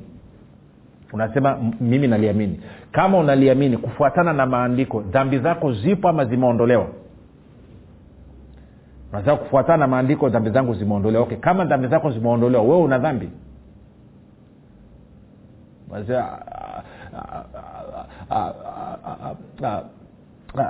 Unasema 1.13 1.59
mimi 1.81 2.09
naliamini. 2.09 2.61
Kama 2.93 3.19
unaliamini 3.19 3.77
kufuatana 3.77 4.33
na 4.33 4.47
maandiko 4.47 5.01
dhambi 5.01 5.39
zako 5.39 5.73
zipo 5.73 6.09
ama 6.09 6.25
zimeondolewa? 6.25 6.87
Unasema 9.13 9.37
kufuatana 9.37 9.77
na 9.77 9.87
maandiko 9.87 10.29
dhambi 10.29 10.51
zangu 10.51 10.75
zimeondolewa. 10.75 11.23
Okay. 11.23 11.37
Kama 11.39 11.65
dhambi 11.65 11.89
zako 11.89 12.11
zimeondolewa 12.11 12.63
wewe 12.63 12.77
una 12.83 12.99
dhambi 12.99 13.29
Mas 15.89 16.09
é 16.11 16.19
a, 16.19 16.85
a, 17.13 17.47
a, 18.31 19.35
a 19.63 19.85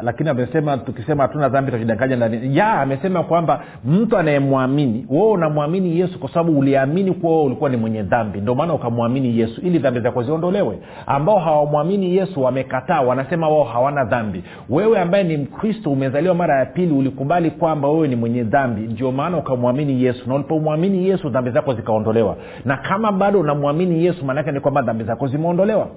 lakini 0.02 0.28
amesema 0.28 0.76
tukisema 0.78 1.22
hatuna 1.22 1.48
dhambi 1.48 1.70
tutajidanganya 1.70 2.16
ndani. 2.16 2.56
Ya 2.56 2.72
amesema 2.72 3.22
kwamba 3.22 3.60
mtu 3.84 4.16
anayemwamini 4.18 5.06
wewe 5.10 5.30
unamwamini 5.30 6.00
yesu 6.00 6.18
kwa 6.18 6.28
sababu 6.28 6.58
uliamini 6.58 7.12
kuwa 7.12 7.32
wewe 7.32 7.44
ulikuwa 7.46 7.70
ni 7.70 7.76
mwenye 7.76 8.02
dhambi. 8.02 8.40
Ndio 8.40 8.54
maana 8.54 8.74
ukamwamini 8.74 9.38
yesu 9.38 9.60
ili 9.60 9.78
dhambi 9.78 10.00
zako 10.00 10.22
ziondolewe. 10.22 10.78
Ambao 11.06 11.38
hawamwamini 11.38 12.16
yesu 12.16 12.42
wamekataa 12.42 13.00
wanasema 13.00 13.48
wao 13.48 13.64
hawana 13.64 14.04
dhambi. 14.04 14.44
Wewe 14.70 14.98
ambaye 15.00 15.24
ni 15.24 15.36
mkristo 15.36 15.90
umezaliwa 15.92 16.34
mara 16.34 16.58
ya 16.58 16.66
pili 16.66 16.92
ulikubali 16.94 17.50
kwamba 17.50 17.88
wewe 17.88 18.08
ni 18.08 18.16
mwenye 18.16 18.44
dhambi. 18.44 18.80
Ndio 18.80 19.12
maana 19.12 19.36
ukamwamini 19.38 20.02
yesu. 20.04 20.28
Na 20.28 20.34
ulipomwamini 20.34 21.08
yesu 21.08 21.28
dhambi 21.30 21.50
zako 21.50 21.74
zikaondolewa. 21.74 22.36
Na 22.64 22.76
kama 22.76 23.12
bado 23.12 23.40
unamwamini 23.40 24.04
yesu 24.04 24.24
maanake 24.24 24.52
ni 24.52 24.60
kwamba 24.60 24.82
dhambi 24.82 25.04
zako 25.04 25.26
zimeondolewa 25.26 25.88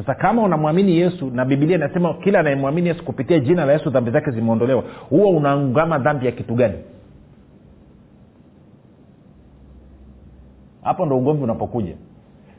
sasa 0.00 0.14
kama 0.14 0.42
unamwamini 0.42 0.96
yesu 0.98 1.30
na 1.30 1.44
bibilia 1.44 1.76
inasema 1.76 2.14
kila 2.14 2.40
anayemwamini 2.40 2.88
yesu 2.88 3.04
kupitia 3.04 3.38
jina 3.38 3.64
la 3.64 3.72
yesu 3.72 3.90
dhambi 3.90 4.10
zake 4.10 4.30
zimeondolewa 4.30 4.84
huwa 5.10 5.30
unaungama 5.30 5.98
dhambi 5.98 6.26
ya 6.26 6.32
kitu 6.32 6.54
gani? 6.54 6.74
Hapo 10.82 11.06
ndo 11.06 11.18
ugomvi 11.18 11.42
unapokuja. 11.44 11.94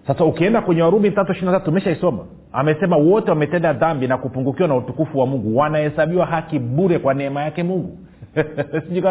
Sasa 0.08 0.26
ukienda 0.26 0.62
kwenye 0.62 0.82
warumi 0.82 1.12
tatu 1.12 1.32
ishiri 1.32 1.60
tumeshaisoma. 1.66 2.26
Amesema 2.54 2.98
wote 2.98 3.30
wametenda 3.30 3.74
dhambi 3.74 4.08
na 4.08 4.18
kupungukiwa 4.18 4.68
na 4.68 4.76
utukufu 4.76 5.20
wa 5.20 5.26
mungu 5.28 5.58
wanahesabiwa 5.58 6.26
haki 6.26 6.60
bure 6.60 7.00
kwa 7.00 7.14
neema 7.14 7.42
yake 7.44 7.64
mungu. 7.64 7.98
Sijui 8.88 9.02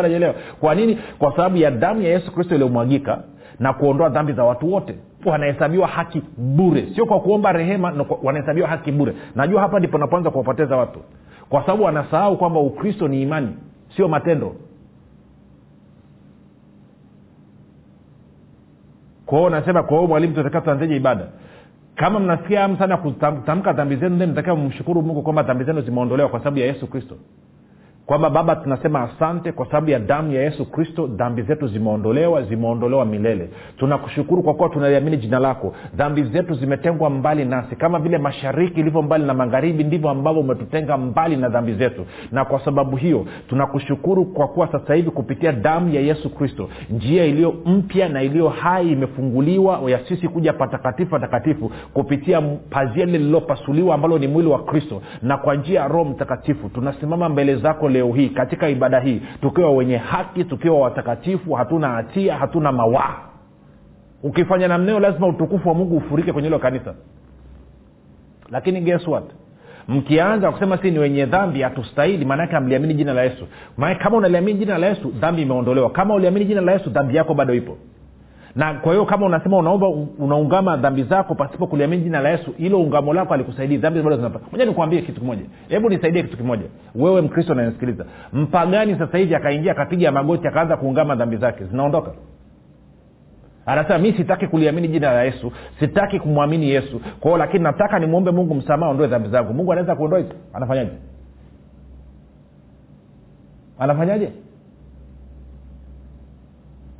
kwa 0.60 0.75
nini? 0.75 0.99
Kwa 1.18 1.30
sababu 1.37 1.56
ya 1.56 1.70
damu 1.70 2.02
ya 2.02 2.08
yesu 2.10 2.32
kristo 2.32 2.54
iliyomwagika 2.54 3.22
na 3.61 3.73
kuondoa 3.73 4.09
dhambi 4.09 4.33
za 4.33 4.45
watu 4.45 4.73
wote. 4.73 4.95
Wanahesabiwa 5.25 5.87
haki 5.87 6.23
bure. 6.37 6.88
Sio 6.95 7.07
kwa 7.07 7.21
kuomba 7.21 7.52
rehema 7.52 8.07
wanahesabiwa 8.23 8.69
haki 8.69 8.93
bure. 8.93 9.14
Najua 9.35 9.61
hapa 9.61 9.79
ndipo 9.79 9.99
napoanza 9.99 10.31
kuwapoteza 10.31 10.76
watu. 10.76 11.00
Kwa 11.49 11.61
sababu 11.61 11.83
wanasahau 11.83 12.37
kwamba 12.37 12.61
ukristo 12.61 13.09
ni 13.09 13.23
imani 13.23 13.49
sio 13.97 14.09
matendo. 14.09 14.55
Kwao 19.26 19.50
nasema 19.50 19.83
kwa 19.83 20.07
mwalimu 20.07 20.35
tunataka 20.35 20.85
ibada? 20.85 21.26
Kama 21.97 22.21
mnasikia 22.21 22.76
sana 22.79 22.97
kutamka 22.97 23.73
dhambi 23.73 23.97
zenu 23.97 24.19
then 24.19 24.31
mtakiwa 24.31 24.57
mshukuru 24.57 25.02
mungu 25.02 25.23
kwamba 25.23 25.43
dhambi 25.43 25.64
zenu 25.64 25.81
zimeondolewa 25.81 26.29
kwa 26.29 26.38
sababu 26.38 26.59
ya 26.59 26.67
yesu 26.67 26.87
kristo 26.87 27.17
kwamba 28.11 28.31
baba 28.31 28.57
tunasema 28.57 29.00
asante 29.02 29.52
kwa 29.52 29.67
sababu 29.67 29.90
ya 29.90 29.99
damu 29.99 30.33
ya 30.33 30.43
yesu 30.43 30.71
kristo 30.71 31.07
dhambi 31.07 31.43
zetu 31.43 31.67
zimeondolewa 31.67 32.43
zimeondolewa 32.43 33.05
milele. 33.05 33.50
Tunakushukuru 33.76 34.43
kwa 34.43 34.55
kuwa 34.55 34.69
tunaliamini 34.69 35.17
jina 35.17 35.38
lako. 35.38 35.75
Dhambi 35.95 36.23
zetu 36.23 36.55
zimetengwa 36.55 37.11
mbali 37.11 37.45
nasi. 37.45 37.76
Kama 37.76 37.99
vile 37.99 38.19
mashariki 38.19 38.81
ilivyo 38.81 39.02
mbali 39.02 39.25
na 39.25 39.35
magharibi 39.35 39.85
ndivyo 39.85 40.11
ambavyo 40.11 40.40
umetutenga 40.40 40.97
mbali 40.97 41.37
na 41.37 41.49
dhambi 41.49 41.75
zetu. 41.75 42.07
Na 42.33 42.45
kwa 42.45 42.64
sababu 42.64 42.97
hiyo 42.97 43.26
tunakushukuru 43.49 44.25
kwa 44.25 44.49
kuwa 44.49 44.73
sasa 44.73 44.95
hivi 44.95 45.11
kupitia 45.11 45.52
damu 45.52 45.95
ya 45.95 46.00
yesu 46.00 46.35
kristo 46.35 46.69
njia 46.90 47.25
iliyo 47.25 47.55
mpya 47.67 48.09
na 48.09 48.23
iliyo 48.23 48.49
hai 48.49 48.93
imefunguliwa 48.93 49.81
ya 49.90 49.99
sisi 50.09 50.29
kuja 50.29 50.52
patakatifu 50.52 51.11
patakatifu 51.11 51.71
kupitia 51.93 52.40
pazia 52.71 53.05
lile 53.05 53.19
lililopasuliwa 53.19 53.95
ambalo 53.95 54.19
ni 54.19 54.29
mwili 54.29 54.49
wa 54.49 54.62
kristo. 54.64 55.02
Na 55.23 55.37
kwa 55.37 55.55
njia 55.55 55.81
ya 55.81 55.88
roho 55.88 56.05
mtakatifu 56.05 56.69
tunasimama 56.69 57.29
mbele 57.29 57.57
zako 57.57 57.88
leo 57.88 58.00
hii 58.09 58.28
katika 58.28 58.69
ibada 58.69 59.00
hii 59.00 59.23
tukiwa 59.42 59.73
wenye 59.73 59.97
haki 59.97 60.45
tukiwa 60.45 60.78
watakatifu 60.80 61.52
hatuna 61.52 61.88
hatia 61.88 62.37
hatuna 62.37 62.73
mawaa. 62.73 63.14
Ukifanya 64.23 64.69
namneo 64.69 65.00
lazima 65.00 65.26
utukufu 65.26 65.69
wa 65.69 65.75
mungu 65.75 65.97
ufurike 65.97 66.33
kwenye 66.33 66.49
hilo 66.49 66.59
kanisa. 66.59 66.95
Lakini 68.50 68.80
guess 68.80 69.07
what? 69.09 69.25
Mkianza 69.88 70.52
kusema 70.52 70.78
si 70.78 70.90
ni 70.90 70.99
wenye 70.99 71.26
dhambi 71.26 71.62
hatustahili 71.62 72.25
maanake 72.25 72.57
amliamini 72.57 72.95
jina 72.95 73.12
la 73.12 73.23
yesu. 73.23 73.47
Maanake 73.76 74.02
kama 74.02 74.16
unaliamini 74.16 74.59
jina 74.59 74.78
la 74.78 74.87
yesu 74.87 75.09
dhambi 75.11 75.42
imeondolewa. 75.42 75.90
Kama 75.90 76.14
uliamini 76.14 76.45
jina 76.47 76.61
la 76.61 76.73
yesu 76.73 76.90
dhambi 76.90 77.16
yako 77.16 77.35
bado 77.35 77.54
ipo 77.54 77.76
na 78.57 78.75
kwa 78.75 78.92
hiyo 78.92 79.07
kama 79.07 79.26
unasema 79.26 79.57
unaomba 79.57 79.88
unaungama 80.19 80.76
dhambi 80.76 81.02
zako 81.02 81.35
pasipo 81.35 81.66
kuliamini 81.66 82.02
jina 82.02 82.21
la 82.21 82.28
yesu 82.30 82.52
hilo 82.52 82.80
ungamo 82.80 83.14
lako 83.14 83.35
alikusaidii 83.35 83.76
dhambi 83.76 84.02
bado 84.02 84.16
zinapa. 84.16 84.40
Moja 84.52 84.64
nikuambie 84.64 85.02
kitu 85.02 85.21
kimoja. 85.21 85.42
Hebu 85.69 85.90
nisaidie 85.90 86.23
kitu 86.23 86.37
kimoja. 86.37 86.64
Wewe 86.95 87.21
mkristo 87.21 87.52
unanisikiliza 87.52 88.04
mpagani 88.33 88.97
sasa 88.99 89.19
hivi 89.19 89.35
akaingia 89.35 89.73
akapiga 89.73 90.12
magoti 90.12 90.49
akaanza 90.49 90.76
kuungama 90.76 91.14
dhambi 91.14 91.37
zake 91.37 91.64
zinaondoka. 91.64 92.12
Anasema 93.66 93.99
mi 93.99 94.12
sitaki 94.12 94.47
kuliamini 94.47 94.88
jina 94.88 95.12
la 95.12 95.23
yesu 95.25 95.52
sitaki 95.80 96.21
kumwamini 96.21 96.71
yesu. 96.71 97.00
Kwao 97.21 97.38
lakini 97.38 97.64
nataka 97.64 97.99
nimwombe 97.99 98.30
mungu 98.30 98.54
msamaha 98.54 98.92
ondoe 98.92 99.07
dhambi 99.07 99.28
zangu. 99.28 99.54
Mungu 99.54 99.73
anaweza 99.73 99.97
kuondoa 99.97 100.19
hizo? 100.19 100.35
Anafanyaje? 100.52 100.90
Anafanyaje 103.78 104.33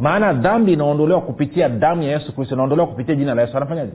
maana 0.01 0.33
dhambi 0.33 0.73
inaondolewa 0.73 1.21
kupitia 1.21 1.69
damu 1.69 2.03
ya 2.03 2.11
yesu 2.11 2.35
kristo 2.35 2.55
inaondolewa 2.55 2.89
kupitia 2.89 3.15
jina 3.15 3.35
la 3.35 3.43
yesu. 3.43 3.57
Anafanyaje? 3.57 3.93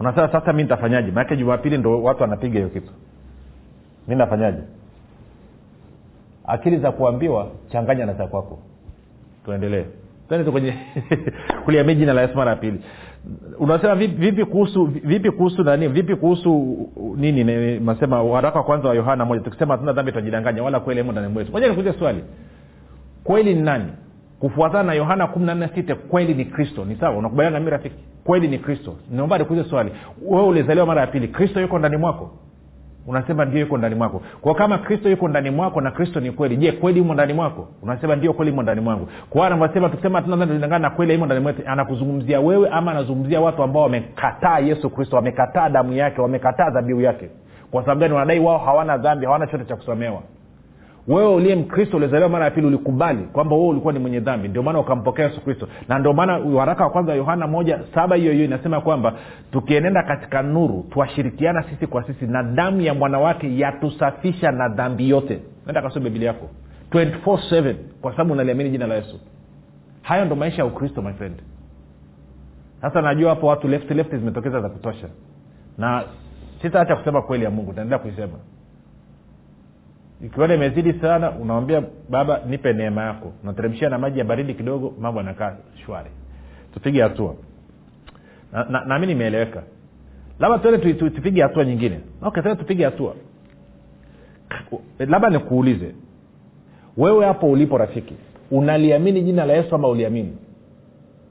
Unasema 0.00 0.28
sasa 0.32 0.52
mi 0.52 0.62
nitafanyaje? 0.62 1.10
Maanake 1.10 1.36
jumapili 1.36 1.78
ndo 1.78 2.02
watu 2.02 2.22
wanapiga 2.22 2.54
hiyo 2.54 2.68
kitu. 2.68 2.92
Mi 4.08 4.14
nafanyaje? 4.14 4.58
Akili 6.46 6.78
za 6.78 6.92
kuambiwa 6.92 7.48
changanya 7.72 8.06
na 8.06 8.14
za 8.14 8.26
kwako. 8.26 8.58
Tuendelee. 9.44 9.84
Tuende 10.28 10.50
kwenye 10.50 10.74
kuliamia 11.64 11.94
jina 11.94 12.12
la 12.12 12.22
yesu 12.22 12.36
mara 12.36 12.50
ya 12.50 12.56
pili. 12.56 12.80
Unasema 13.58 13.94
vipi, 13.94 14.14
vipi 14.14 14.44
kuhusu 14.44 14.84
vipi 14.86 15.30
kuhusu 15.30 15.64
nani? 15.64 15.88
Vipi 15.88 16.16
kuhusu 16.16 16.76
nini? 17.16 17.44
Nasema 17.80 18.22
waraka 18.22 18.58
wa 18.58 18.64
kwanza 18.64 18.88
wa 18.88 18.94
yohana 18.94 19.24
moja. 19.24 19.42
Tukisema 19.42 19.74
hatuna 19.74 19.92
dhambi 19.92 20.12
tunajidanganya 20.12 20.62
wala 20.62 20.80
kweli 20.80 21.00
imo 21.00 21.12
ndani 21.12 21.28
mwetu. 21.28 21.52
Moja 21.52 21.68
nikuulize 21.68 21.98
swali 21.98 22.24
kweli 23.24 23.54
ni 23.54 23.62
nani? 23.62 23.92
Kufuatana 24.40 24.82
na 24.82 24.92
yohana 24.94 25.26
kumi 25.26 25.46
na 25.46 25.54
nne 25.54 25.68
sita 25.74 25.94
kweli 25.94 26.34
ni 26.34 26.44
kristo. 26.44 26.84
Ni 26.84 26.96
sawa? 26.96 27.16
Unakubaliana 27.16 27.58
nami 27.58 27.70
rafiki? 27.70 27.96
Kweli 28.24 28.48
ni 28.48 28.58
kristo. 28.58 28.94
Naomba 29.10 29.38
nikuulize 29.38 29.68
swali. 29.68 29.92
Wewe 30.26 30.46
ulizaliwa 30.46 30.86
mara 30.86 31.00
ya 31.00 31.06
pili 31.06 31.28
kristo 31.28 31.60
yuko 31.60 31.78
ndani 31.78 31.96
mwako? 31.96 32.30
Unasema 33.06 33.44
ndio 33.44 33.60
yuko 33.60 33.78
ndani 33.78 33.94
mwako. 33.94 34.22
Kwa 34.40 34.54
kama 34.54 34.78
kristo 34.78 35.10
yuko 35.10 35.28
ndani 35.28 35.50
mwako 35.50 35.80
na 35.80 35.90
kristo 35.90 36.20
ni 36.20 36.30
kweli 36.30 36.56
je 36.56 36.72
kweli 36.72 37.00
imo 37.00 37.14
ndani 37.14 37.32
mwako? 37.32 37.68
Unasema 37.82 38.16
ndio 38.16 38.32
kweli 38.32 38.50
imo 38.50 38.62
ndani 38.62 38.80
mwangu. 38.80 39.08
Kwa 39.30 39.46
anavyosema 39.46 39.88
tukisema 39.88 40.22
tunadangana 40.22 40.78
na 40.78 40.90
kweli 40.90 41.14
imo 41.14 41.26
ndani 41.26 41.40
mwetu 41.40 41.62
anakuzungumzia 41.66 42.40
wewe 42.40 42.68
ama 42.68 42.90
anazungumzia 42.90 43.40
watu 43.40 43.62
ambao 43.62 43.82
wamekataa 43.82 44.58
yesu 44.58 44.90
kristo 44.90 45.16
wamekataa 45.16 45.68
damu 45.68 45.92
yake 45.92 46.20
wamekataa 46.20 46.70
dhabihu 46.70 47.00
yake? 47.00 47.28
Kwa 47.70 47.82
sababu 47.82 48.00
gani? 48.00 48.14
Wanadai 48.14 48.40
wao 48.40 48.58
hawana 48.58 48.96
dhambi 48.98 49.26
hawana 49.26 49.46
chote 49.46 49.64
cha 49.64 49.76
kusomewa 49.76 50.22
wewe 51.08 51.34
uliye 51.34 51.56
mkristo 51.56 51.96
ulizaliwa 51.96 52.28
mara 52.28 52.44
ya 52.44 52.50
pili 52.50 52.66
ulikubali 52.66 53.22
kwamba 53.24 53.56
wewe 53.56 53.68
ulikuwa 53.68 53.92
ni 53.92 53.98
mwenye 53.98 54.20
dhambi. 54.20 54.48
Ndio 54.48 54.62
maana 54.62 54.78
ukampokea 54.80 55.24
yesu 55.24 55.40
kristo. 55.40 55.68
Na 55.88 55.98
ndio 55.98 56.12
maana 56.12 56.38
waraka 56.38 56.84
wa 56.84 56.90
kwanza 56.90 57.12
wa 57.12 57.18
yohana 57.18 57.46
moja 57.46 57.80
saba 57.94 58.16
hiyo 58.16 58.32
hiyo 58.32 58.44
inasema 58.44 58.80
kwamba 58.80 59.14
tukienenda 59.52 60.02
katika 60.02 60.42
nuru 60.42 60.86
twashirikiana 60.90 61.62
sisi 61.62 61.86
kwa 61.86 62.06
sisi 62.06 62.26
na 62.26 62.42
damu 62.42 62.80
ya 62.80 62.94
mwanawake 62.94 63.58
yatusafisha 63.58 64.50
na 64.52 64.68
dhambi 64.68 65.08
yote. 65.08 65.40
Nenda 65.66 65.82
kasome 65.82 66.10
biblia 66.10 66.28
yako. 66.28 66.48
24 66.90 67.74
kwa 68.00 68.12
sababu 68.12 68.32
unaliamini 68.32 68.70
jina 68.70 68.86
la 68.86 68.94
yesu. 68.94 69.20
Hayo 70.02 70.24
ndo 70.24 70.36
maisha 70.36 70.56
ya 70.62 70.66
ukristo 70.66 71.02
my 71.02 71.12
friend. 71.12 71.36
Sasa 72.80 73.02
najua 73.02 73.30
hapo 73.30 73.46
watu 73.46 73.68
left 73.68 73.90
left 73.90 74.10
zimetokeza 74.16 74.60
za 74.60 74.68
kutosha. 74.68 75.08
Na 75.78 76.04
sitaacha 76.62 76.96
kusema 76.96 77.22
kweli 77.22 77.44
ya 77.44 77.50
mungu 77.50 77.72
taendelea 77.72 77.98
kuisema 77.98 78.32
ikiona 80.24 80.54
imezidi 80.54 80.92
sana 80.92 81.30
unamwambia 81.30 81.82
baba 82.08 82.40
nipe 82.48 82.72
neema 82.72 83.02
yako. 83.04 83.32
Unateremshia 83.42 83.88
na 83.88 83.98
maji 83.98 84.18
ya 84.18 84.24
baridi 84.24 84.54
kidogo 84.54 84.94
mambo 85.00 85.20
anakaa 85.20 85.56
shwari. 85.86 86.10
Tupige 86.74 87.02
hatua. 87.02 87.34
Nami 88.52 88.72
na, 88.72 88.84
na 88.84 88.98
nimeeleweka 88.98 89.62
labda 90.40 90.58
tuende 90.58 90.78
tu, 90.78 90.98
tu, 90.98 91.10
tupige 91.10 91.42
hatua 91.42 91.64
nyingine. 91.64 92.00
Okay 92.22 92.54
tupige 92.54 92.84
hatua. 92.84 93.14
Labda 94.98 95.30
nikuulize. 95.30 95.94
Wewe 96.96 97.26
hapo 97.26 97.50
ulipo 97.50 97.78
rafiki 97.78 98.14
unaliamini 98.50 99.22
jina 99.22 99.44
la 99.44 99.52
yesu 99.52 99.74
ama 99.74 99.88
uliamini? 99.88 100.36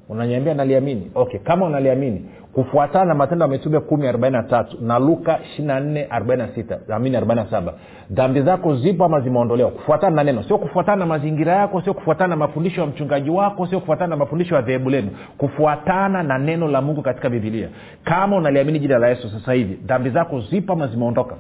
Unaniambia 0.10 0.54
naliamini? 0.54 1.12
Okay 1.16 1.40
kama 1.40 1.66
unaliamini 1.66 2.26
kufuatana 2.54 3.06
na 3.06 3.16
matendo 3.16 3.46
ya 3.46 3.52
mitume 3.52 3.80
kumi 3.80 4.08
arobaini 4.08 4.38
na 4.82 5.00
luka 5.00 5.40
ishirina 5.44 5.80
nne 5.80 6.08
arobaini 6.10 6.44
na 6.44 6.50
sita 6.56 6.80
amini 6.96 7.16
arobaini 7.18 7.44
na 7.44 7.50
saba 7.50 7.74
dhambi 8.12 8.42
zako 8.42 8.76
zipo 8.76 9.06
ama 9.06 9.20
zimeondolewa? 9.22 9.72
Kufuatana 9.72 10.16
na 10.16 10.24
neno 10.24 10.44
sio 10.44 10.58
kufuatana 10.58 10.96
na 10.98 11.06
mazingira 11.06 11.54
yako 11.54 11.82
sio 11.82 11.94
kufuatana 11.94 12.28
na 12.28 12.36
mafundisho 12.36 12.82
ya 12.82 12.88
mchungaji 12.88 13.30
wako 13.30 13.68
sio 13.68 13.80
kufuatana 13.80 14.08
na 14.08 14.16
mafundisho 14.16 14.56
ya 14.56 14.62
dhehebu 14.62 14.90
lenu. 14.90 15.10
Kufuatana 15.38 16.24
na 16.24 16.38
neno 16.38 16.68
la 16.68 16.82
mungu 16.82 17.02
katika 17.02 17.30
bibilia 17.30 17.70
kama 18.04 18.38
unaliamini 18.38 18.80
jina 18.80 18.98
la 18.98 19.08
yesu 19.10 19.30
sasa 19.30 19.54
hivi 19.54 19.74
dhambi 19.86 20.10
zako 20.10 20.40
zipo 20.42 20.74
ama 20.74 20.88
zimeondoka? 20.88 21.36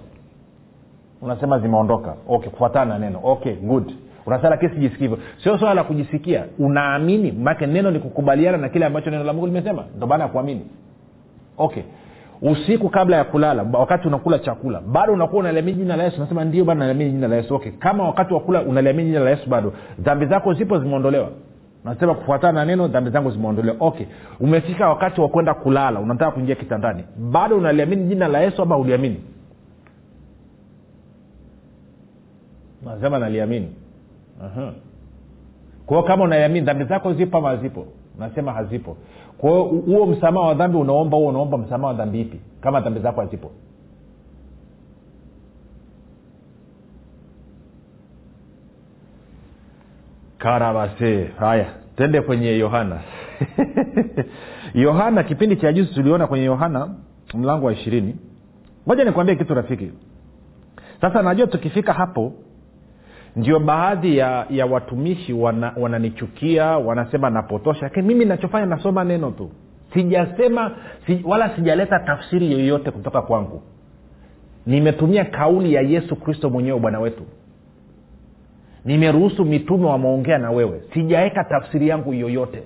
Unasema 1.21 1.59
zimeondoka. 1.59 2.13
Okay 2.27 2.49
kufuatana 2.49 2.85
na 2.93 2.99
neno. 3.05 3.19
Okay 3.23 3.53
good. 3.55 3.91
Unasema 4.25 4.49
lakini 4.49 4.71
sijisikii 4.73 5.03
hivyo. 5.03 5.17
Sio 5.43 5.57
swala 5.57 5.73
la 5.73 5.83
kujisikia. 5.83 6.45
Unaamini? 6.59 7.31
Make 7.31 7.67
neno 7.67 7.91
ni 7.91 7.99
kukubaliana 7.99 8.57
na 8.57 8.69
kile 8.69 8.85
ambacho 8.85 9.09
neno 9.09 9.23
la 9.23 9.33
mungu 9.33 9.45
limesema. 9.45 9.83
Ndo 9.97 10.07
maana 10.07 10.23
ya 10.23 10.29
kuamini 10.29 10.61
okay. 11.57 11.83
Usiku 12.41 12.89
kabla 12.89 13.17
ya 13.17 13.23
kulala 13.23 13.65
wakati 13.73 14.07
unakula 14.07 14.39
chakula 14.39 14.81
bado 14.81 15.13
unakuwa 15.13 15.39
unaliamini 15.39 15.77
jina 15.77 15.95
la 15.95 16.03
yesu? 16.03 16.19
Nasema 16.21 16.43
ndio 16.45 16.65
bado 16.65 16.79
naliamini 16.79 17.11
jina 17.11 17.27
la 17.27 17.35
yesu. 17.35 17.55
Okay. 17.55 17.71
Kama 17.71 18.03
wakati 18.03 18.33
wa 18.33 18.39
kula 18.39 18.61
unaliamini 18.61 19.09
jina 19.09 19.23
la 19.23 19.29
yesu 19.29 19.49
bado 19.49 19.73
dhambi 19.99 20.25
zako 20.25 20.53
zipo 20.53 20.79
zimeondolewa? 20.79 21.29
Nasema 21.85 22.15
kufuatana 22.15 22.53
na 22.59 22.65
neno 22.65 22.87
dhambi 22.87 23.09
zangu 23.09 23.31
zimeondolewa. 23.31 23.75
Okay. 23.79 24.05
Umefika 24.39 24.89
wakati 24.89 25.21
wa 25.21 25.27
kwenda 25.29 25.53
kulala 25.53 25.99
unataka 25.99 26.31
kuingia 26.31 26.55
kitandani 26.55 27.03
bado 27.31 27.57
unaliamini 27.57 28.03
jina 28.07 28.27
la 28.27 28.39
yesu 28.41 28.61
ama 28.61 28.77
uliamini 28.77 29.21
nasema 32.85 33.19
naliamini. 33.19 33.69
Uh-huh. 34.41 34.71
kwao 35.85 36.03
kama 36.03 36.23
unaliamini 36.23 36.65
dhambi 36.65 36.83
zako 36.83 37.13
zipo 37.13 37.37
ama 37.37 37.49
hazipo? 37.49 37.85
Nasema 38.19 38.51
hazipo 38.53 38.97
kwa 39.37 39.49
hiyo 39.51 39.63
huo 39.63 40.05
msamaha 40.05 40.47
wa 40.47 40.53
dhambi 40.53 40.77
unaomba 40.77 41.17
huo 41.17 41.27
unaomba 41.27 41.57
msamaha 41.57 41.87
wa 41.87 41.93
dhambi 41.93 42.21
ipi? 42.21 42.39
Kama 42.61 42.79
dhambi 42.81 42.99
zako 42.99 43.21
hazipo. 43.21 43.51
Karabase 50.37 51.23
haya 51.39 51.65
tende 51.95 52.21
kwenye 52.21 52.57
yohana. 52.57 53.01
Yohana 54.73 55.23
kipindi 55.23 55.55
cha 55.55 55.73
juzi 55.73 55.93
tuliona 55.93 56.27
kwenye 56.27 56.45
yohana 56.45 56.89
mlango 57.33 57.65
wa 57.65 57.73
ishirini. 57.73 58.15
Moja 58.85 59.03
nikuambie 59.03 59.35
kitu 59.35 59.53
rafiki. 59.53 59.91
Sasa 61.01 61.21
najua 61.21 61.47
tukifika 61.47 61.93
hapo 61.93 62.33
ndio 63.35 63.59
baadhi 63.59 64.17
ya 64.17 64.45
ya 64.49 64.65
watumishi 64.65 65.33
wana, 65.33 65.73
wananichukia 65.77 66.65
wanasema 66.65 67.29
napotosha. 67.29 67.81
Lakini 67.81 68.07
mimi 68.07 68.25
nachofanya 68.25 68.65
nasoma 68.65 69.03
neno 69.03 69.31
tu. 69.31 69.49
Sijasema 69.93 70.71
si, 71.07 71.21
wala 71.25 71.55
sijaleta 71.55 71.99
tafsiri 71.99 72.51
yoyote 72.51 72.91
kutoka 72.91 73.21
kwangu. 73.21 73.61
Nimetumia 74.65 75.25
kauli 75.25 75.73
ya 75.73 75.81
yesu 75.81 76.15
kristo 76.15 76.49
mwenyewe 76.49 76.79
bwana 76.79 76.99
wetu. 76.99 77.23
Nimeruhusu 78.85 79.45
mitume 79.45 79.85
wameongea 79.85 80.37
na 80.37 80.51
wewe. 80.51 80.81
Sijaweka 80.93 81.43
tafsiri 81.43 81.87
yangu 81.87 82.13
yoyote. 82.13 82.63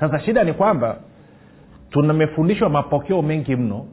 Sasa 0.00 0.18
shida 0.20 0.44
ni 0.44 0.52
kwamba 0.52 0.98
tumefundishwa 1.90 2.68
mapokeo 2.68 3.22
mengi 3.22 3.56
mno 3.56 3.86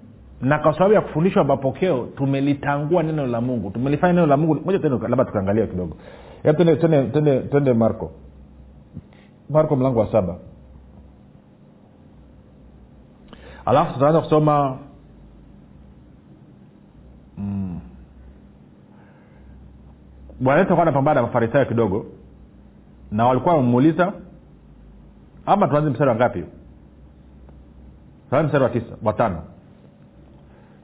na 0.43 0.59
kwa 0.59 0.73
sababu 0.73 0.93
ya 0.93 1.01
kufundishwa 1.01 1.43
mapokeo 1.43 2.05
tumelitangua 2.05 3.03
neno 3.03 3.27
la 3.27 3.41
mungu. 3.41 3.71
Tumelifanya 3.71 4.13
neno 4.13 4.27
la 4.27 4.37
mungu. 4.37 4.55
Moja 4.65 4.89
labda 5.07 5.25
tukaangalia 5.25 5.67
kidogo. 5.67 5.97
Twende 7.49 7.73
marko. 7.73 8.11
Marko 9.49 9.75
mlango 9.75 9.99
wa 9.99 10.11
saba. 10.11 10.37
Alafu 13.65 13.93
tutaanza 13.93 14.21
kusoma 14.21 14.77
mm. 17.37 17.79
bwana 20.39 20.59
wetu 20.59 20.81
alikuwa 20.81 21.13
na 21.13 21.21
mafarisayo 21.21 21.65
kidogo 21.65 22.05
na 23.11 23.25
walikuwa 23.25 23.55
wamemuuliza 23.55 24.13
ama 25.45 25.67
tuanze 25.67 25.89
mstari 25.89 26.09
wa 26.09 26.15
ngapi? 26.15 26.43
Tuanze 28.29 28.45
mstari 28.47 28.63
wa 28.63 28.69
tisa 28.69 28.95
watano 29.03 29.52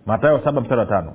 matayo 0.09 0.39
saba 0.43 0.61
mstari 0.61 0.79
wa 0.79 0.85
tano. 0.85 1.11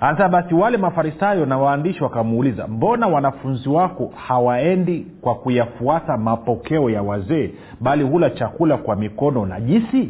Anasema 0.00 0.28
basi 0.28 0.54
wale 0.54 0.76
mafarisayo 0.76 1.46
na 1.46 1.58
waandishi 1.58 2.02
wakamuuliza 2.04 2.68
mbona 2.68 3.06
wanafunzi 3.06 3.68
wako 3.68 4.12
hawaendi 4.26 5.06
kwa 5.20 5.34
kuyafuata 5.34 6.16
mapokeo 6.16 6.90
ya 6.90 7.02
wazee 7.02 7.50
bali 7.80 8.04
hula 8.04 8.30
chakula 8.30 8.76
kwa 8.76 8.96
mikono 8.96 9.46
najisi? 9.46 10.08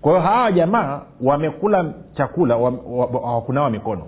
Kwa 0.00 0.12
hiyo 0.12 0.24
hawa 0.24 0.52
jamaa 0.52 1.00
wamekula 1.20 1.92
chakula 2.14 2.54
hawakunawa 2.54 3.64
wa, 3.64 3.70
mikono. 3.70 4.02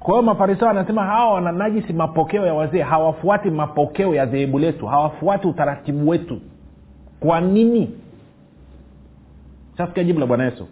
Kwa 0.00 0.10
hiyo 0.14 0.22
mafarisayo 0.22 0.66
wanasema 0.68 1.04
hawa 1.04 1.34
wananajisi 1.34 1.92
mapokeo 1.92 2.46
ya 2.46 2.54
wazee 2.54 2.82
hawafuati 2.82 3.50
mapokeo 3.50 4.14
ya 4.14 4.26
dhehebu 4.26 4.58
letu 4.58 4.86
hawafuati 4.86 5.48
utaratibu 5.48 6.08
wetu. 6.08 6.40
Kwa 7.20 7.40
nini? 7.40 7.90
Shasikia 9.76 10.04
jibu 10.04 10.20
la 10.20 10.26
bwana 10.26 10.44
yesu 10.44 10.66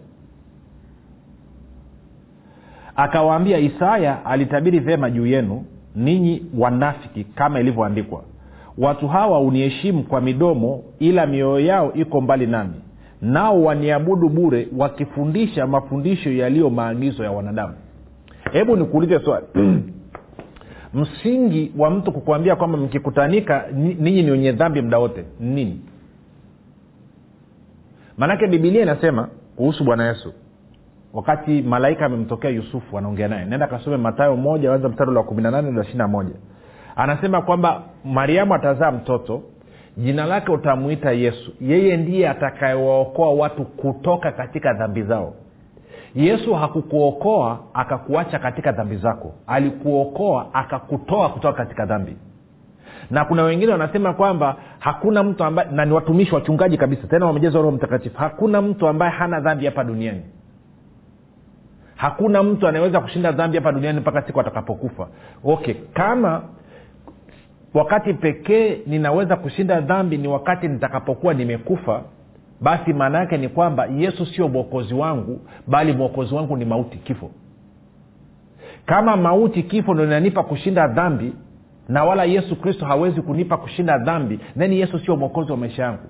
akawaambia 2.95 3.57
isaya 3.57 4.25
alitabiri 4.25 4.79
vyema 4.79 5.09
juu 5.09 5.25
yenu 5.25 5.65
ninyi 5.95 6.45
wanafiki 6.57 7.23
kama 7.23 7.59
ilivyoandikwa. 7.59 8.23
Watu 8.77 9.07
hawa 9.07 9.39
uniheshimu 9.39 10.03
kwa 10.03 10.21
midomo 10.21 10.83
ila 10.99 11.25
mioyo 11.25 11.59
yao 11.65 11.93
iko 11.93 12.21
mbali 12.21 12.47
nami. 12.47 12.73
Nao 13.21 13.63
waniabudu 13.63 14.29
bure 14.29 14.67
wakifundisha 14.77 15.67
mafundisho 15.67 16.31
yaliyo 16.31 16.69
maagizo 16.69 17.23
ya 17.23 17.31
wanadamu. 17.31 17.73
Hebu 18.51 18.75
nikuulize 18.75 19.19
swali. 19.19 19.45
Msingi 20.93 21.71
wa 21.77 21.89
mtu 21.89 22.11
kukuambia 22.11 22.55
kwamba 22.55 22.77
mkikutanika 22.77 23.65
ninyi 23.73 24.23
ni 24.23 24.31
wenye 24.31 24.51
dhambi 24.51 24.81
muda 24.81 24.99
wote 24.99 25.23
ni 25.39 25.49
nini? 25.55 25.81
Maanake 28.17 28.47
bibilia 28.47 28.81
inasema 28.81 29.29
kuhusu 29.55 29.83
bwana 29.83 30.07
yesu 30.07 30.33
wakati 31.13 31.61
malaika 31.61 32.05
amemtokea 32.05 32.49
yusufu 32.49 32.97
anaongea 32.97 33.27
naye. 33.27 33.45
Nenda 33.45 33.67
kasome 33.67 33.97
matayo 33.97 34.35
moja 34.35 34.73
anza 34.73 34.89
mstari 34.89 35.11
wa 35.11 35.23
kumi 35.23 35.41
na 35.43 35.51
nane 35.51 35.71
na 35.71 35.81
ishiri 35.81 35.97
na 35.97 36.07
moja. 36.07 36.35
Anasema 36.95 37.41
kwamba 37.41 37.81
mariamu 38.05 38.53
atazaa 38.53 38.91
mtoto 38.91 39.41
jina 39.97 40.25
lake 40.25 40.51
utamwita 40.51 41.11
yesu. 41.11 41.53
Yeye 41.61 41.97
ndiye 41.97 42.29
atakayewaokoa 42.29 43.33
watu 43.33 43.65
kutoka 43.65 44.31
katika 44.31 44.73
dhambi 44.73 45.03
zao. 45.03 45.33
Yesu 46.15 46.53
hakukuokoa 46.53 47.59
akakuacha 47.73 48.39
katika 48.39 48.71
dhambi 48.71 48.95
zako. 48.95 49.33
Alikuokoa 49.47 50.53
akakutoa 50.53 51.29
kutoka 51.29 51.57
katika 51.57 51.85
dhambi. 51.85 52.15
Na 53.11 53.25
kuna 53.25 53.43
wengine 53.43 53.71
wanasema 53.71 54.13
kwamba 54.13 54.55
hakuna 54.79 55.23
mtu 55.23 55.43
ambaye 55.43 55.69
na 55.71 55.85
ni 55.85 55.93
watumishi 55.93 56.35
wachungaji 56.35 56.77
kabisa 56.77 57.07
tena 57.07 57.25
wamejazwa 57.25 57.61
roho 57.61 57.75
mtakatifu. 57.75 58.17
Hakuna 58.17 58.61
mtu 58.61 58.87
ambaye 58.87 59.11
hana 59.11 59.39
dhambi 59.39 59.65
hapa 59.65 59.83
duniani 59.83 60.21
hakuna 62.03 62.43
mtu 62.43 62.67
anayeweza 62.67 62.99
kushinda 63.01 63.31
dhambi 63.31 63.57
hapa 63.57 63.71
duniani 63.71 63.99
mpaka 63.99 64.21
siku 64.21 64.39
atakapokufa. 64.39 65.07
Okay 65.43 65.73
kama 65.93 66.41
wakati 67.73 68.13
pekee 68.13 68.77
ninaweza 68.87 69.35
kushinda 69.35 69.81
dhambi 69.81 70.17
ni 70.17 70.27
wakati 70.27 70.67
nitakapokuwa 70.67 71.33
nimekufa 71.33 72.01
basi 72.61 72.93
maana 72.93 73.17
yake 73.19 73.37
ni 73.37 73.49
kwamba 73.49 73.85
yesu 73.85 74.25
sio 74.25 74.47
mwokozi 74.47 74.93
wangu 74.93 75.39
bali 75.67 75.93
mwokozi 75.93 76.35
wangu 76.35 76.57
ni 76.57 76.65
mauti 76.65 76.97
kifo. 76.97 77.31
Kama 78.85 79.17
mauti 79.17 79.63
kifo 79.63 79.93
ndo 79.93 80.03
inanipa 80.03 80.43
kushinda 80.43 80.87
dhambi 80.87 81.33
na 81.89 82.03
wala 82.03 82.23
yesu 82.23 82.55
kristo 82.55 82.85
hawezi 82.85 83.21
kunipa 83.21 83.57
kushinda 83.57 83.97
dhambi 83.97 84.39
nani 84.55 84.79
yesu 84.79 84.99
sio 84.99 85.15
mwokozi 85.15 85.51
wa 85.51 85.57
maisha 85.57 85.83
yangu 85.83 86.07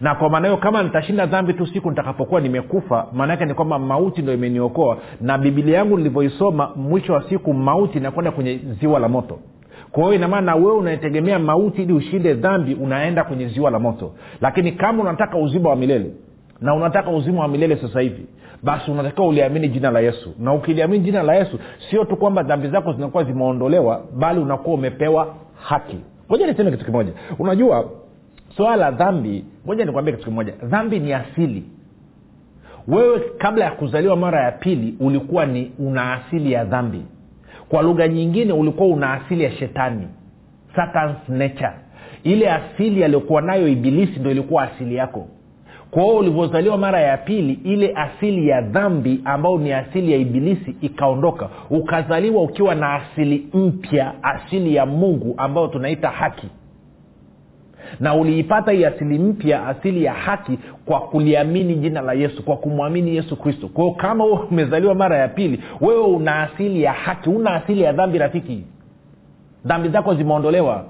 na 0.00 0.14
kwa 0.14 0.30
maana 0.30 0.48
hiyo 0.48 0.56
kama 0.60 0.82
nitashinda 0.82 1.26
dhambi 1.26 1.52
tu 1.54 1.66
siku 1.66 1.90
nitakapokuwa 1.90 2.40
nimekufa 2.40 3.06
maanaake 3.12 3.44
ni 3.44 3.54
kwamba 3.54 3.78
mauti 3.78 4.22
ndo 4.22 4.32
imeniokoa. 4.34 4.98
Na 5.20 5.38
bibilia 5.38 5.78
yangu 5.78 5.96
nilivyoisoma 5.96 6.70
mwisho 6.76 7.12
wa 7.12 7.28
siku 7.28 7.54
mauti 7.54 7.98
inakwenda 7.98 8.30
kwenye 8.30 8.60
ziwa 8.80 9.00
la 9.00 9.08
moto. 9.08 9.38
Kwa 9.92 10.02
hiyo 10.02 10.14
inamaana 10.14 10.54
wewe 10.54 10.72
unaitegemea 10.72 11.38
mauti 11.38 11.82
ili 11.82 11.92
ushinde 11.92 12.34
dhambi 12.34 12.74
unaenda 12.74 13.24
kwenye 13.24 13.48
ziwa 13.48 13.70
la 13.70 13.78
moto. 13.78 14.12
Lakini 14.40 14.72
kama 14.72 15.02
unataka 15.02 15.38
uzima 15.38 15.70
wa 15.70 15.76
milele 15.76 16.10
na 16.60 16.74
unataka 16.74 17.10
uzima 17.10 17.40
wa 17.42 17.48
milele 17.48 17.76
sasa 17.76 18.00
hivi 18.00 18.26
basi 18.62 18.90
unatakiwa 18.90 19.26
uliamini 19.26 19.68
jina 19.68 19.90
la 19.90 20.00
yesu. 20.00 20.34
Na 20.38 20.52
ukiliamini 20.52 21.04
jina 21.04 21.22
la 21.22 21.34
yesu 21.34 21.58
sio 21.90 22.04
tu 22.04 22.16
kwamba 22.16 22.42
dhambi 22.42 22.68
zako 22.68 22.92
zinakuwa 22.92 23.24
zimeondolewa 23.24 24.00
bali 24.18 24.40
unakuwa 24.40 24.74
umepewa 24.74 25.34
haki. 25.62 25.96
Moja 26.28 26.46
niseme 26.46 26.70
kitu 26.70 26.84
kimoja. 26.84 27.12
Unajua 27.38 27.84
swala 28.56 28.76
la 28.76 28.90
dhambi 28.90 29.44
moja 29.66 29.84
nikwambia 29.84 30.14
kitu 30.16 30.28
kimoja. 30.28 30.52
Dhambi 30.62 30.98
ni 31.00 31.12
asili. 31.12 31.64
Wewe 32.88 33.20
kabla 33.38 33.64
ya 33.64 33.70
kuzaliwa 33.70 34.16
mara 34.16 34.40
ya 34.44 34.52
pili 34.52 34.94
ulikuwa 35.00 35.46
ni 35.46 35.72
una 35.78 36.12
asili 36.12 36.52
ya 36.52 36.64
dhambi. 36.64 37.02
Kwa 37.68 37.82
lugha 37.82 38.08
nyingine 38.08 38.52
ulikuwa 38.52 38.88
una 38.88 39.12
asili 39.12 39.44
ya 39.44 39.50
shetani. 39.52 40.08
Satan's 40.76 41.28
nature. 41.28 41.72
Ile 42.24 42.50
asili 42.50 43.04
aliyokuwa 43.04 43.42
nayo 43.42 43.68
ibilisi 43.68 44.20
ndo 44.20 44.30
ilikuwa 44.30 44.62
asili 44.62 44.94
yako. 44.94 45.26
Kwa 45.90 46.02
hiyo 46.02 46.16
ulivyozaliwa 46.16 46.78
mara 46.78 47.00
ya 47.00 47.16
pili 47.16 47.52
ile 47.64 47.92
asili 47.96 48.48
ya 48.48 48.60
dhambi 48.60 49.20
ambayo 49.24 49.58
ni 49.58 49.72
asili 49.72 50.12
ya 50.12 50.18
ibilisi 50.18 50.76
ikaondoka. 50.80 51.48
Ukazaliwa 51.70 52.42
ukiwa 52.42 52.74
na 52.74 52.94
asili 52.94 53.48
mpya 53.54 54.12
asili 54.22 54.74
ya 54.74 54.86
mungu 54.86 55.34
ambayo 55.38 55.66
tunaita 55.66 56.08
haki 56.10 56.48
na 58.00 58.14
uliipata 58.14 58.72
hii 58.72 58.84
asili 58.84 59.18
mpya 59.18 59.66
asili 59.68 60.04
ya 60.04 60.12
haki 60.12 60.58
kwa 60.86 61.00
kuliamini 61.00 61.74
jina 61.74 62.00
la 62.00 62.12
yesu 62.12 62.42
kwa 62.44 62.56
kumwamini 62.56 63.16
yesu 63.16 63.36
kristo. 63.36 63.68
Kwao 63.68 63.90
kama 63.90 64.24
wewe 64.24 64.38
umezaliwa 64.50 64.94
mara 64.94 65.16
ya 65.18 65.28
pili 65.28 65.60
wewe 65.80 66.00
una 66.04 66.42
asili 66.42 66.82
ya 66.82 66.92
haki 66.92 67.28
una 67.30 67.54
asili 67.54 67.80
ya 67.82 67.92
dhambi 67.92 68.18
rafiki. 68.18 68.64
Dhambi 69.64 69.88
zako 69.88 70.14
zimeondolewa. 70.14 70.84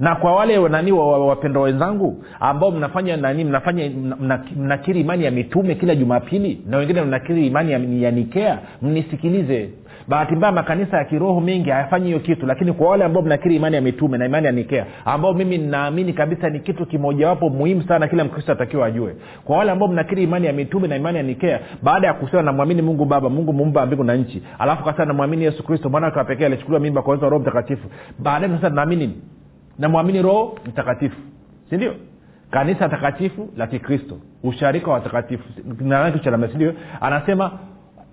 Na 0.00 0.14
kwa 0.16 0.34
wale 0.36 0.68
nani 0.68 0.92
wa- 0.92 1.06
wa- 1.12 1.26
wapendwa 1.26 1.62
wenzangu 1.62 2.24
ambao 2.40 2.70
mnafanya 2.70 3.16
nani 3.16 3.44
mnafanya 3.44 3.90
mna- 3.90 4.16
mna- 4.16 4.44
mnakiri 4.56 5.00
imani 5.00 5.24
ya 5.24 5.30
mitume 5.30 5.74
kila 5.74 5.94
jumapili 5.94 6.62
na 6.66 6.76
wengine 6.76 7.02
mnakiri 7.02 7.46
imani 7.46 7.72
ya, 7.72 7.78
ya 7.78 8.10
nikea 8.10 8.58
mnisikilize 8.82 9.70
bahati 10.08 10.36
mbaya 10.36 10.52
makanisa 10.52 10.96
ya 10.96 11.04
kiroho 11.04 11.40
mengi 11.40 11.70
hayafanyi 11.70 12.06
hiyo 12.06 12.20
kitu 12.20 12.46
lakini 12.46 12.72
kwa 12.72 12.88
wale 12.90 13.04
ambao 13.04 13.22
mnakiri 13.22 13.56
imani 13.56 13.76
ya 13.76 13.82
mitume 13.82 14.18
na 14.18 14.26
imani 14.26 14.46
ya 14.46 14.52
nikea 14.52 14.86
ambao 15.04 15.32
mimi 15.34 15.58
ninaamini 15.58 16.12
kabisa 16.12 16.50
ni 16.50 16.60
kitu 16.60 16.86
kimojawapo 16.86 17.48
muhimu 17.50 17.82
sana 17.82 18.08
kila 18.08 18.24
mkristo 18.24 18.52
atakiwa 18.52 18.86
ajue. 18.86 19.16
Kwa 19.44 19.58
wale 19.58 19.70
ambao 19.70 19.88
mnakiri 19.88 20.22
imani 20.22 20.46
ya 20.46 20.52
mitume 20.52 20.88
na 20.88 20.96
imani 20.96 21.16
ya 21.16 21.22
nikea 21.22 21.60
baada 21.82 22.06
ya 22.06 22.14
kusema 22.14 22.42
namwamini 22.42 22.82
mungu 22.82 23.04
baba 23.04 23.28
mungu 23.28 23.52
muumba 23.52 23.86
mbingu 23.86 24.04
na 24.04 24.14
nchi 24.14 24.42
alafu 24.58 24.84
kasema 24.84 25.04
namwamini 25.04 25.44
yesu 25.44 25.62
kristo 25.62 25.88
mwana 25.88 26.12
wa 26.16 26.24
pekee 26.24 26.46
alichukuliwa 26.46 26.80
mimba 26.80 27.02
kwa 27.02 27.16
roho 27.16 27.38
mtakatifu 27.38 27.88
baadaye 28.18 28.52
sasa 28.52 28.70
naamini 28.70 29.14
namwamini 29.78 30.22
roho 30.22 30.58
mtakatifu. 30.66 31.16
Sindio 31.70 31.94
kanisa 32.50 32.88
takatifu 32.88 33.48
la 33.56 33.66
kikristo. 33.66 34.18
Usharika 34.42 34.86
wa 34.86 34.94
watakatifu 34.94 35.44
sindio 36.52 36.74
anasema 37.00 37.50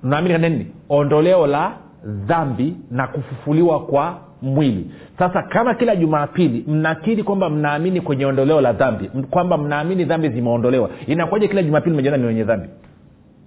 naamini 0.03 0.33
katika 0.39 0.65
ondoleo 0.89 1.47
la 1.47 1.71
dhambi 2.05 2.75
na 2.91 3.07
kufufuliwa 3.07 3.85
kwa 3.85 4.17
mwili. 4.41 4.91
Sasa 5.19 5.43
kama 5.43 5.73
kila 5.73 5.95
jumapili 5.95 6.63
mnakiri 6.67 7.23
kwamba 7.23 7.49
mnaamini 7.49 8.01
kwenye 8.01 8.25
ondoleo 8.25 8.62
la 8.62 8.73
dhambi 8.73 9.09
kwamba 9.29 9.57
mnaamini 9.57 10.05
dhambi 10.05 10.29
zimeondolewa 10.29 10.89
inakuwaje 11.07 11.47
kila 11.47 11.63
jumapili 11.63 11.93
mmejiona 11.93 12.17
ni 12.17 12.25
wenye 12.25 12.43
dhambi? 12.43 12.69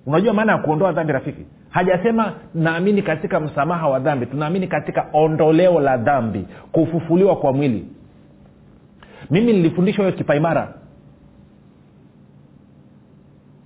Unajua 0.06 0.32
maana 0.34 0.52
ya 0.52 0.58
kuondoa 0.58 0.92
dhambi 0.92 1.12
rafiki? 1.12 1.46
Hajasema 1.70 2.32
naamini 2.54 3.02
katika 3.02 3.40
msamaha 3.40 3.88
wa 3.88 3.98
dhambi 3.98 4.26
tunaamini 4.26 4.66
katika 4.68 5.06
ondoleo 5.12 5.80
la 5.80 5.96
dhambi 5.96 6.46
kufufuliwa 6.72 7.36
kwa 7.36 7.52
mwili. 7.52 7.86
Mimi 9.30 9.52
nilifundishwa 9.52 10.04
hiyo 10.04 10.16
kipaimara. 10.16 10.74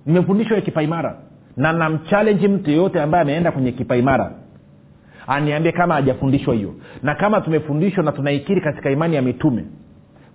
Nimefundishwa 0.05 0.55
hiyo 0.55 0.65
kipaimara 0.65 1.17
na 1.57 1.73
namchalenji 1.73 2.47
mtu 2.47 2.69
yeyote 2.71 3.01
ambaye 3.01 3.21
ameenda 3.21 3.51
kwenye 3.51 3.71
kipaimara 3.71 4.31
aniambie 5.27 5.71
kama 5.71 5.93
hajafundishwa 5.93 6.53
hiyo. 6.55 6.73
Na 7.03 7.15
kama 7.15 7.41
tumefundishwa 7.41 8.03
na 8.03 8.11
tunaikiri 8.11 8.61
katika 8.61 8.91
imani 8.91 9.15
ya 9.15 9.21
mitume 9.21 9.65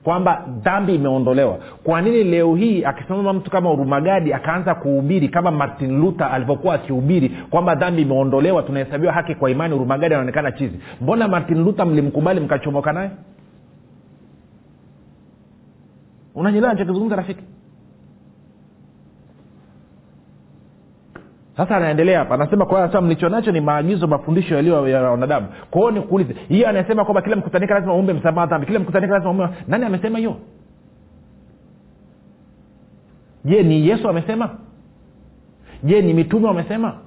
kwamba 0.04 0.44
dhambi 0.62 0.94
imeondolewa. 0.94 1.58
Kwa 1.84 2.00
nini 2.02 2.24
leo 2.24 2.54
hii 2.56 2.84
akisimama 2.84 3.32
mtu 3.32 3.50
kama 3.50 3.70
urumagadi 3.72 4.32
akaanza 4.32 4.74
kuhubiri 4.74 5.28
kama 5.28 5.50
martin 5.50 6.00
luther 6.00 6.26
alivyokuwa 6.32 6.74
akihubiri 6.74 7.28
kwamba 7.50 7.74
dhambi 7.74 8.02
imeondolewa 8.02 8.62
tunahesabiwa 8.62 9.12
haki 9.12 9.34
kwa 9.34 9.50
imani 9.50 9.74
urumagadi 9.74 10.14
anaonekana 10.14 10.52
chizi. 10.52 10.78
Mbona 11.00 11.28
martin 11.28 11.64
luther 11.64 11.86
mlimkubali 11.86 12.40
mkachomoka 12.40 12.92
naye? 12.92 13.10
Unanyelewa 16.34 16.72
nachokizungumza 16.72 17.16
rafiki 17.16 17.44
sasa 21.56 21.76
anaendelea 21.76 22.18
hapa 22.18 22.34
anasema 22.34 22.66
kwa 22.66 22.82
anasema 22.82 23.00
mlicho 23.00 23.28
nacho 23.28 23.52
ni 23.52 23.60
maagizo 23.60 24.06
mafundisho 24.06 24.54
yaliyo 24.54 24.88
ya 24.88 25.02
wanadamu. 25.02 25.46
Kwa 25.70 25.80
hiyo 25.80 25.90
nikuulize 25.90 26.34
hiyo 26.48 26.68
anasema 26.68 27.04
kwamba 27.04 27.22
kila 27.22 27.36
mkutanika 27.36 27.74
lazima 27.74 27.94
umbe 27.94 28.12
msamaha 28.12 28.46
dhambi. 28.46 28.66
Kila 28.66 28.78
mkutanika 28.78 29.12
lazima 29.12 29.30
umbe 29.30 29.48
nani 29.68 29.84
amesema 29.84 30.18
hiyo? 30.18 30.36
Je 33.44 33.62
ni 33.62 33.88
yesu 33.88 34.08
amesema? 34.08 34.50
Je 35.84 36.02
ni 36.02 36.14
mitume 36.14 36.46
wamesema? 36.46 36.98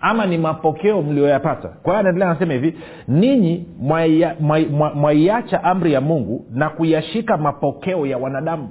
Ama 0.00 0.26
ni 0.26 0.38
mapokeo 0.38 1.02
mlioyapata 1.02 1.68
kwa 1.68 1.92
hiyo 1.92 1.98
anaendelea 2.00 2.30
anasema 2.30 2.52
hivi 2.52 2.78
ninyi 3.08 3.66
mwaiacha 3.78 4.36
mwai, 4.40 4.66
mwai, 4.66 4.94
mwaiacha 4.94 5.64
amri 5.64 5.92
ya 5.92 6.00
mungu 6.00 6.46
na 6.50 6.70
kuyashika 6.70 7.36
mapokeo 7.36 8.06
ya 8.06 8.18
wanadamu. 8.18 8.68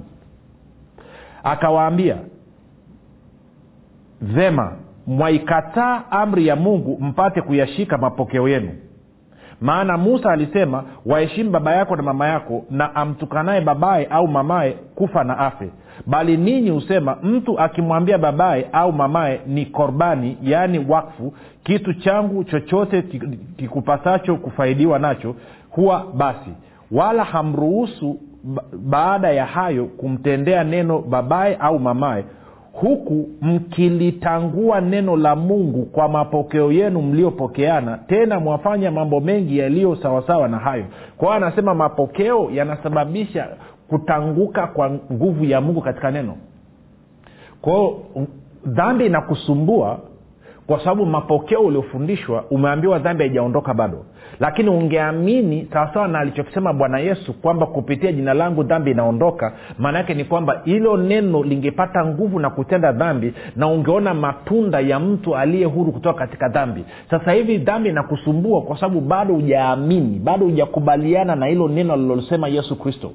Akawaambia 1.44 2.16
vema 4.20 4.72
mwaikataa 5.08 6.02
amri 6.10 6.46
ya 6.46 6.56
mungu 6.56 6.98
mpate 7.00 7.42
kuyashika 7.42 7.98
mapokeo 7.98 8.48
yenu. 8.48 8.70
Maana 9.60 9.98
musa 9.98 10.30
alisema 10.32 10.84
waheshimu 11.06 11.50
baba 11.50 11.74
yako 11.74 11.96
na 11.96 12.02
mama 12.02 12.26
yako 12.28 12.64
na 12.70 12.94
amtukanaye 12.94 13.60
babaye 13.60 14.06
au 14.10 14.28
mamaye 14.28 14.72
kufa 14.94 15.24
na 15.24 15.38
afe. 15.38 15.68
Bali 16.06 16.36
ninyi 16.36 16.70
husema 16.70 17.16
mtu 17.22 17.60
akimwambia 17.60 18.18
babaye 18.18 18.66
au 18.72 18.92
mamaye 18.92 19.40
ni 19.46 19.66
korbani 19.66 20.36
yaani 20.42 20.86
wakfu 20.88 21.34
kitu 21.64 21.94
changu 21.94 22.44
chochote 22.44 23.02
kikupasacho 23.56 24.36
kufaidiwa 24.36 24.98
nacho 24.98 25.34
huwa 25.70 26.06
basi. 26.16 26.50
Wala 26.92 27.24
hamruhusu 27.24 28.20
baada 28.72 29.30
ya 29.30 29.46
hayo 29.46 29.84
kumtendea 29.84 30.64
neno 30.64 30.98
babaye 30.98 31.56
au 31.60 31.78
mamaye 31.78 32.24
huku 32.80 33.28
mkilitangua 33.42 34.80
neno 34.80 35.16
la 35.16 35.36
mungu 35.36 35.82
kwa 35.86 36.08
mapokeo 36.08 36.72
yenu 36.72 37.02
mliopokeana 37.02 37.98
tena 37.98 38.40
mwafanya 38.40 38.90
mambo 38.90 39.20
mengi 39.20 39.58
yaliyo 39.58 39.96
sawasawa 39.96 40.48
na 40.48 40.58
hayo. 40.58 40.84
Kwa 41.16 41.28
hiyo 41.28 41.46
anasema 41.46 41.74
mapokeo 41.74 42.50
yanasababisha 42.50 43.48
kutanguka 43.88 44.66
kwa 44.66 44.90
nguvu 44.90 45.44
ya 45.44 45.60
mungu 45.60 45.80
katika 45.80 46.10
neno. 46.10 46.36
Kwao 47.60 47.98
dhambi 48.66 49.06
inakusumbua 49.06 49.98
kwa 50.68 50.78
sababu 50.78 51.06
mapokeo 51.06 51.60
uliofundishwa 51.60 52.44
umeambiwa 52.50 52.98
dhambi 52.98 53.22
haijaondoka 53.24 53.74
bado. 53.74 54.04
Lakini 54.40 54.68
ungeamini 54.70 55.68
sawasawa 55.72 56.08
na 56.08 56.18
alichokisema 56.18 56.72
bwana 56.72 56.98
yesu 56.98 57.32
kwamba 57.40 57.66
kupitia 57.66 58.12
jina 58.12 58.34
langu 58.34 58.62
dhambi 58.62 58.90
inaondoka 58.90 59.52
maana 59.78 59.98
yake 59.98 60.14
ni 60.14 60.24
kwamba 60.24 60.60
hilo 60.64 60.96
neno 60.96 61.42
lingepata 61.42 62.04
nguvu 62.06 62.38
na 62.40 62.50
kutenda 62.50 62.92
dhambi 62.92 63.34
na 63.56 63.68
ungeona 63.68 64.14
matunda 64.14 64.80
ya 64.80 65.00
mtu 65.00 65.36
aliye 65.36 65.64
huru 65.64 65.92
kutoka 65.92 66.18
katika 66.18 66.48
dhambi. 66.48 66.84
Sasa 67.10 67.32
hivi 67.32 67.58
dhambi 67.58 67.88
inakusumbua 67.88 68.62
kwa 68.62 68.76
sababu 68.80 69.00
bado 69.00 69.34
hujaamini 69.34 70.18
bado 70.18 70.44
hujakubaliana 70.46 71.36
na 71.36 71.46
hilo 71.46 71.68
neno 71.68 71.92
alilosema 71.94 72.48
yesu 72.48 72.76
kristo 72.78 73.10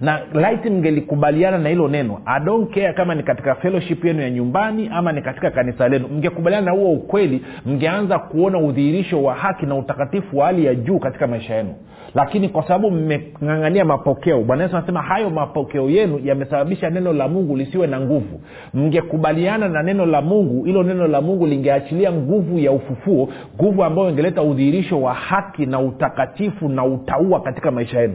na 0.00 0.20
laiti 0.34 0.70
mngelikubaliana 0.70 1.58
na 1.58 1.68
hilo 1.68 1.88
neno 1.88 2.20
I 2.26 2.40
don't 2.44 2.74
care 2.74 2.92
kama 2.92 3.14
ni 3.14 3.22
katika 3.22 3.54
fellowship 3.54 4.04
yenu 4.04 4.22
ya 4.22 4.30
nyumbani 4.30 4.90
ama 4.92 5.12
ni 5.12 5.22
katika 5.22 5.50
kanisa 5.50 5.88
lenu. 5.88 6.08
Mngekubaliana 6.08 6.66
na 6.66 6.72
huo 6.72 6.92
ukweli 6.92 7.42
mngeanza 7.66 8.18
kuona 8.18 8.58
udhihirisho 8.58 9.22
wa 9.22 9.34
haki 9.34 9.66
na 9.66 9.74
utakatifu 9.74 10.38
wa 10.38 10.46
hali 10.46 10.64
ya 10.64 10.74
juu 10.74 10.98
katika 10.98 11.26
maisha 11.26 11.54
yenu. 11.54 11.74
Lakini 12.14 12.48
kwa 12.48 12.62
sababu 12.62 12.90
mmeng'ang'ania 12.90 13.84
mapokeo 13.84 14.40
bwana 14.42 14.62
yesu 14.62 14.76
anasema 14.76 15.02
hayo 15.02 15.30
mapokeo 15.30 15.90
yenu 15.90 16.20
yamesababisha 16.24 16.90
neno 16.90 17.12
la 17.12 17.28
mungu 17.28 17.56
lisiwe 17.56 17.86
na 17.86 18.00
nguvu. 18.00 18.40
Mngekubaliana 18.74 19.68
na 19.68 19.82
neno 19.82 20.06
la 20.06 20.22
mungu 20.22 20.64
hilo 20.64 20.82
neno 20.82 21.06
la 21.06 21.20
mungu 21.20 21.46
lingeachilia 21.46 22.12
nguvu 22.12 22.58
ya 22.58 22.72
ufufuo 22.72 23.28
nguvu 23.56 23.84
ambayo 23.84 24.10
ingeleta 24.10 24.42
udhihirisho 24.42 25.02
wa 25.02 25.14
haki 25.14 25.66
na 25.66 25.80
utakatifu 25.80 26.68
na 26.68 26.84
utaua 26.84 27.40
katika 27.40 27.70
maisha 27.70 28.00
yenu 28.00 28.14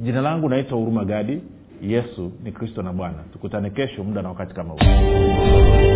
jina 0.00 0.20
langu 0.20 0.48
naitwa 0.48 0.78
huruma 0.78 1.04
gadi. 1.04 1.40
Yesu 1.82 2.32
ni 2.42 2.52
kristo 2.52 2.82
na 2.82 2.92
bwana. 2.92 3.18
Tukutane 3.32 3.70
kesho 3.70 4.04
muda 4.04 4.22
na 4.22 4.28
wakati 4.28 4.54
kama 4.54 4.72
huu 4.72 5.95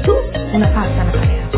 tu 0.04 0.16
unapata 0.56 1.04
nakala 1.04 1.34
yako 1.34 1.58